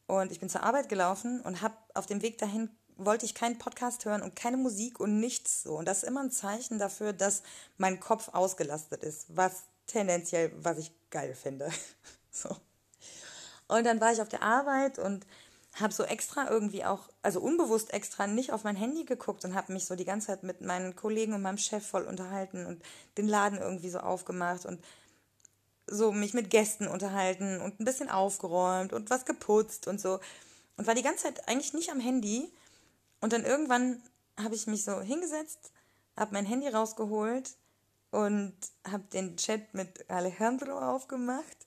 und 0.08 0.32
ich 0.32 0.39
bin 0.39 0.50
zur 0.50 0.63
Arbeit 0.63 0.89
gelaufen 0.89 1.42
und 1.42 1.62
habe 1.62 1.76
auf 1.94 2.06
dem 2.06 2.22
Weg 2.22 2.38
dahin 2.38 2.70
wollte 2.98 3.26
ich 3.26 3.34
keinen 3.34 3.58
Podcast 3.58 4.06
hören 4.06 4.22
und 4.22 4.36
keine 4.36 4.58
Musik 4.58 5.00
und 5.00 5.20
nichts 5.20 5.63
so. 5.63 5.76
Und 5.76 5.88
das 5.88 6.04
ist 6.04 6.04
immer 6.04 6.22
ein 6.22 6.32
Zeichen 6.32 6.80
dafür, 6.80 7.12
dass 7.12 7.42
mein 7.78 8.00
Kopf 8.00 8.30
ausgelastet 8.30 9.04
ist, 9.04 9.36
was 9.36 9.63
tendenziell, 9.88 10.52
was 10.63 10.78
ich 10.78 10.92
geil 11.10 11.34
finde. 11.36 11.70
so. 12.32 12.56
Und 13.67 13.86
dann 13.86 14.02
war 14.02 14.12
ich 14.12 14.21
auf 14.21 14.30
der 14.30 14.43
Arbeit 14.43 14.99
und 14.99 15.26
habe 15.80 15.93
so 15.93 16.04
extra 16.04 16.49
irgendwie 16.49 16.86
auch, 16.86 17.10
also 17.23 17.39
unbewusst 17.39 17.93
extra 17.93 18.28
nicht 18.28 18.52
auf 18.52 18.63
mein 18.63 18.76
Handy 18.76 19.06
geguckt 19.06 19.43
und 19.43 19.56
habe 19.56 19.73
mich 19.73 19.86
so 19.86 19.95
die 19.95 20.06
ganze 20.06 20.28
Zeit 20.28 20.43
mit 20.43 20.62
meinen 20.62 20.95
Kollegen 20.95 21.34
und 21.34 21.41
meinem 21.41 21.58
Chef 21.58 21.86
voll 21.86 22.04
unterhalten 22.04 22.65
und 22.65 22.84
den 23.17 23.28
Laden 23.28 23.60
irgendwie 23.60 23.89
so 23.89 23.99
aufgemacht 23.99 24.65
und 24.65 24.84
so 25.88 26.12
mich 26.12 26.34
mit 26.34 26.49
Gästen 26.49 26.88
unterhalten 26.88 27.60
und 27.60 27.80
ein 27.80 27.86
bisschen 27.86 28.10
aufgeräumt 28.10 28.93
und 28.93 29.10
was 29.10 29.26
geputzt 29.26 29.88
und 29.88 29.99
so. 29.99 30.19
Und 30.78 30.88
war 30.88 30.95
die 30.95 31.02
ganze 31.02 31.23
Zeit 31.23 31.47
eigentlich 31.47 31.73
nicht 31.73 31.91
am 31.91 31.99
Handy. 31.99 32.52
Und 33.19 33.34
dann 33.34 33.43
irgendwann 33.43 34.02
habe 34.39 34.56
ich 34.56 34.67
mich 34.67 34.84
so 34.84 35.02
hingesetzt, 35.02 35.71
habe 36.15 36.34
mein 36.34 36.45
Handy 36.45 36.67
rausgeholt 36.67 37.56
und 38.12 38.54
habe 38.89 39.04
den 39.12 39.38
Chat 39.38 39.73
mit 39.73 40.10
Alejandro 40.10 40.78
aufgemacht 40.78 41.62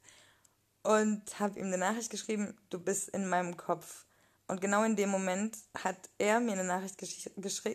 und 0.86 1.40
habe 1.40 1.58
ihm 1.58 1.66
eine 1.66 1.78
Nachricht 1.78 2.10
geschrieben, 2.10 2.56
du 2.70 2.78
bist 2.78 3.08
in 3.08 3.28
meinem 3.28 3.56
Kopf. 3.56 4.04
Und 4.46 4.60
genau 4.60 4.84
in 4.84 4.94
dem 4.94 5.10
Moment 5.10 5.56
hat 5.82 5.96
er 6.18 6.38
mir 6.38 6.52
eine 6.52 6.64
Nachricht 6.64 6.98
gesch 6.98 7.28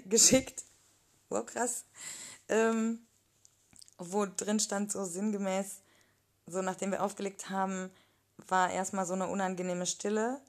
geschickt, 0.06 0.64
wow 1.30 1.46
krass, 1.46 1.84
ähm, 2.48 3.06
wo 3.98 4.26
drin 4.26 4.60
stand 4.60 4.92
so 4.92 5.04
sinngemäß, 5.04 5.82
so 6.48 6.62
nachdem 6.62 6.92
wir 6.92 7.04
aufgelegt 7.04 7.50
haben, 7.50 7.92
war 8.48 8.72
erstmal 8.72 9.06
so 9.06 9.14
eine 9.14 9.28
unangenehme 9.28 9.86
Stille 9.86 10.40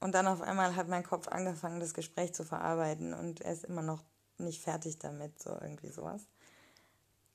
und 0.00 0.12
dann 0.12 0.26
auf 0.26 0.40
einmal 0.40 0.76
hat 0.76 0.88
mein 0.88 1.04
Kopf 1.04 1.28
angefangen, 1.28 1.80
das 1.80 1.92
Gespräch 1.92 2.32
zu 2.32 2.44
verarbeiten 2.44 3.12
und 3.12 3.42
er 3.42 3.52
ist 3.52 3.64
immer 3.64 3.82
noch 3.82 4.02
nicht 4.38 4.62
fertig 4.62 4.98
damit, 4.98 5.42
so 5.42 5.50
irgendwie 5.50 5.90
sowas. 5.90 6.22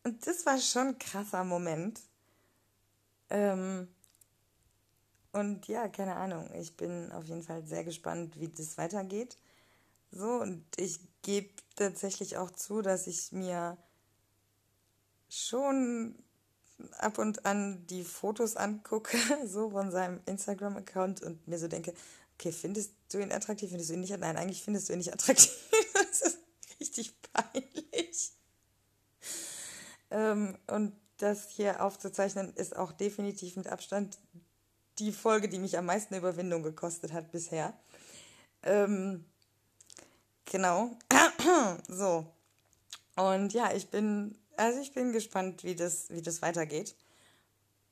Und 0.03 0.25
das 0.25 0.45
war 0.45 0.57
schon 0.57 0.87
ein 0.87 0.99
krasser 0.99 1.43
Moment. 1.43 2.01
Ähm, 3.29 3.87
und 5.33 5.67
ja, 5.67 5.87
keine 5.87 6.15
Ahnung. 6.15 6.49
Ich 6.53 6.77
bin 6.77 7.11
auf 7.11 7.25
jeden 7.25 7.43
Fall 7.43 7.65
sehr 7.65 7.83
gespannt, 7.83 8.39
wie 8.39 8.49
das 8.49 8.77
weitergeht. 8.77 9.37
So, 10.11 10.27
und 10.27 10.63
ich 10.77 10.99
gebe 11.23 11.49
tatsächlich 11.75 12.37
auch 12.37 12.51
zu, 12.51 12.81
dass 12.81 13.07
ich 13.07 13.31
mir 13.31 13.77
schon 15.29 16.15
ab 16.99 17.17
und 17.17 17.45
an 17.47 17.85
die 17.87 18.03
Fotos 18.03 18.55
angucke, 18.55 19.17
so 19.47 19.71
von 19.71 19.91
seinem 19.91 20.21
Instagram-Account 20.27 21.23
und 21.23 21.47
mir 21.47 21.57
so 21.57 21.67
denke, 21.67 21.95
okay, 22.35 22.51
findest 22.51 22.91
du 23.11 23.17
ihn 23.17 23.31
attraktiv, 23.31 23.69
findest 23.69 23.89
du 23.89 23.95
ihn 23.95 24.01
nicht? 24.01 24.15
Nein, 24.17 24.37
eigentlich 24.37 24.61
findest 24.61 24.89
du 24.89 24.93
ihn 24.93 24.99
nicht 24.99 25.13
attraktiv. 25.13 25.51
das 25.93 26.21
ist 26.21 26.37
richtig 26.79 27.15
peinlich. 27.33 28.33
Ähm, 30.11 30.59
und 30.67 30.93
das 31.17 31.49
hier 31.49 31.83
aufzuzeichnen 31.83 32.53
ist 32.55 32.75
auch 32.75 32.91
definitiv 32.91 33.55
mit 33.55 33.67
Abstand 33.67 34.19
die 34.99 35.11
Folge, 35.11 35.49
die 35.49 35.59
mich 35.59 35.77
am 35.77 35.85
meisten 35.85 36.15
Überwindung 36.15 36.63
gekostet 36.63 37.13
hat 37.13 37.31
bisher. 37.31 37.73
Ähm, 38.63 39.25
genau. 40.45 40.91
so. 41.87 42.25
Und 43.15 43.53
ja, 43.53 43.73
ich 43.73 43.89
bin, 43.89 44.37
also 44.57 44.79
ich 44.79 44.93
bin 44.93 45.11
gespannt, 45.11 45.63
wie 45.63 45.75
das, 45.75 46.09
wie 46.09 46.21
das 46.21 46.41
weitergeht. 46.41 46.95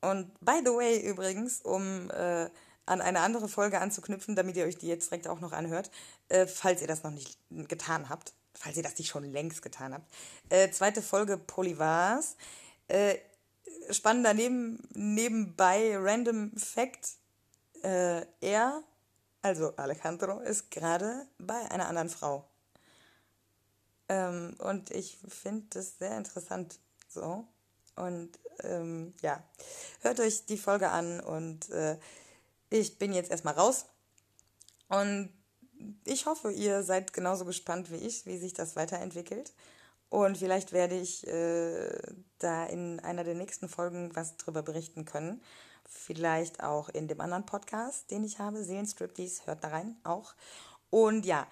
Und 0.02 0.34
by 0.40 0.62
the 0.66 0.72
way, 0.72 1.00
übrigens, 1.00 1.62
um 1.62 2.10
äh, 2.12 2.50
an 2.86 3.02
eine 3.02 3.20
andere 3.20 3.48
Folge 3.48 3.80
anzuknüpfen, 3.80 4.36
damit 4.36 4.58
ihr 4.58 4.66
euch 4.66 4.78
die 4.78 4.88
jetzt 4.88 5.12
direkt 5.12 5.28
auch 5.28 5.40
noch 5.40 5.52
anhört, 5.52 5.92
äh, 6.30 6.48
falls 6.48 6.82
ihr 6.82 6.88
das 6.88 7.04
noch 7.04 7.12
nicht 7.12 7.38
getan 7.50 8.10
habt, 8.10 8.34
falls 8.54 8.78
ihr 8.78 8.84
das 8.84 8.98
nicht 8.98 9.10
schon 9.10 9.24
längst 9.24 9.62
getan 9.62 9.94
habt. 9.94 10.12
Äh, 10.50 10.72
zweite 10.72 11.02
Folge 11.02 11.38
Polyvars. 11.38 12.36
Spannender 13.89 14.34
Neben, 14.34 14.88
nebenbei 14.93 15.97
Random 15.97 16.52
Fact. 16.58 17.17
Äh, 17.84 18.26
er, 18.41 18.84
also 19.41 19.76
Alejandro, 19.76 20.39
ist 20.39 20.71
gerade 20.71 21.28
bei 21.38 21.69
einer 21.71 21.88
anderen 21.88 22.10
Frau. 22.10 22.47
Ähm, 24.10 24.56
und 24.60 24.91
ich 24.91 25.17
finde 25.28 25.65
das 25.71 25.97
sehr 25.97 26.17
interessant 26.17 26.80
so. 27.08 27.47
Und 27.95 28.32
ähm, 28.63 29.13
ja, 29.21 29.43
hört 30.02 30.19
euch 30.19 30.45
die 30.45 30.58
Folge 30.58 30.89
an 30.89 31.19
und 31.19 31.69
äh, 31.69 31.97
ich 32.69 32.97
bin 32.97 33.13
jetzt 33.13 33.32
erstmal 33.32 33.54
raus. 33.54 33.86
Und 34.88 35.32
ich 36.06 36.26
hoffe, 36.26 36.52
ihr 36.52 36.84
seid 36.84 37.13
genauso 37.13 37.45
gespannt 37.45 37.91
wie 37.91 37.97
ich, 37.97 38.26
wie 38.26 38.38
sich 38.38 38.54
das 38.54 38.76
weiterentwickelt. 38.76 39.54
Und 40.12 40.38
vielleicht 40.38 40.74
werde 40.74 41.00
ich 41.00 41.26
äh, 41.26 41.89
da 42.38 42.65
in 42.65 43.00
einer 43.00 43.24
der 43.24 43.34
nächsten 43.34 43.69
Folgen 43.69 44.13
was 44.13 44.36
drüber 44.36 44.62
berichten 44.62 45.06
können. 45.06 45.41
Vielleicht 45.86 46.62
auch 46.62 46.89
in 46.89 47.08
dem 47.08 47.21
anderen 47.21 47.45
Podcast, 47.45 48.12
den 48.12 48.26
ich 48.26 48.38
habe, 48.38 48.62
Seelenstriptease, 48.62 49.45
hört 49.45 49.63
da 49.63 49.69
rein 49.69 49.95
auch. 50.04 50.36
Und 50.89 51.26
ja, 51.26 51.47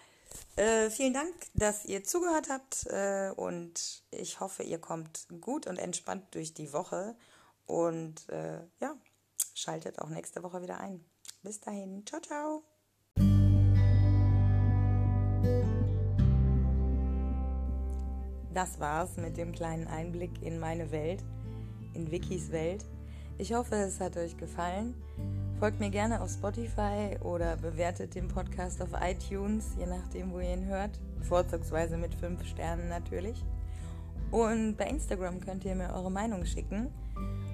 äh, 0.57 0.89
vielen 0.89 1.13
Dank, 1.13 1.33
dass 1.53 1.85
ihr 1.85 2.03
zugehört 2.03 2.49
habt 2.49 2.85
äh, 2.87 3.31
und 3.33 4.03
ich 4.11 4.41
hoffe, 4.41 4.63
ihr 4.63 4.79
kommt 4.79 5.25
gut 5.39 5.65
und 5.65 5.77
entspannt 5.77 6.25
durch 6.31 6.53
die 6.53 6.73
Woche 6.73 7.15
und 7.65 8.27
äh, 8.27 8.59
ja, 8.81 8.93
schaltet 9.53 9.99
auch 9.99 10.09
nächste 10.09 10.43
Woche 10.43 10.61
wieder 10.61 10.81
ein. 10.81 11.05
Bis 11.43 11.61
dahin. 11.61 12.05
Ciao, 12.05 12.19
ciao. 12.19 12.63
Das 18.53 18.79
war's 18.79 19.17
mit 19.17 19.37
dem 19.37 19.51
kleinen 19.51 19.87
Einblick 19.87 20.41
in 20.41 20.59
meine 20.59 20.91
Welt, 20.91 21.23
in 21.93 22.11
Wikis 22.11 22.51
Welt. 22.51 22.85
Ich 23.37 23.53
hoffe, 23.53 23.75
es 23.75 23.99
hat 23.99 24.17
euch 24.17 24.35
gefallen. 24.37 24.95
Folgt 25.59 25.79
mir 25.79 25.89
gerne 25.89 26.21
auf 26.21 26.31
Spotify 26.31 27.17
oder 27.21 27.57
bewertet 27.57 28.15
den 28.15 28.27
Podcast 28.27 28.81
auf 28.81 28.89
iTunes, 29.01 29.75
je 29.77 29.85
nachdem, 29.85 30.31
wo 30.31 30.39
ihr 30.39 30.53
ihn 30.53 30.65
hört. 30.65 30.99
Vorzugsweise 31.21 31.97
mit 31.97 32.15
5 32.15 32.45
Sternen 32.45 32.89
natürlich. 32.89 33.43
Und 34.31 34.77
bei 34.77 34.85
Instagram 34.85 35.39
könnt 35.39 35.65
ihr 35.65 35.75
mir 35.75 35.93
eure 35.93 36.11
Meinung 36.11 36.45
schicken. 36.45 36.87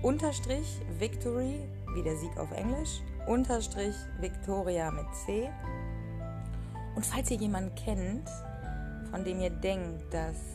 Unterstrich 0.02 0.82
Victory, 1.00 1.60
wie 1.94 2.04
der 2.04 2.18
Sieg 2.18 2.38
auf 2.38 2.52
Englisch. 2.52 3.02
Unterstrich 3.28 3.96
Victoria 4.20 4.92
mit 4.92 5.06
C. 5.26 5.50
Und 6.96 7.06
falls 7.06 7.32
ihr 7.32 7.38
jemanden 7.38 7.74
kennt, 7.76 8.30
von 9.10 9.24
dem 9.24 9.40
ihr 9.40 9.50
denkt, 9.50 10.14
dass 10.14 10.55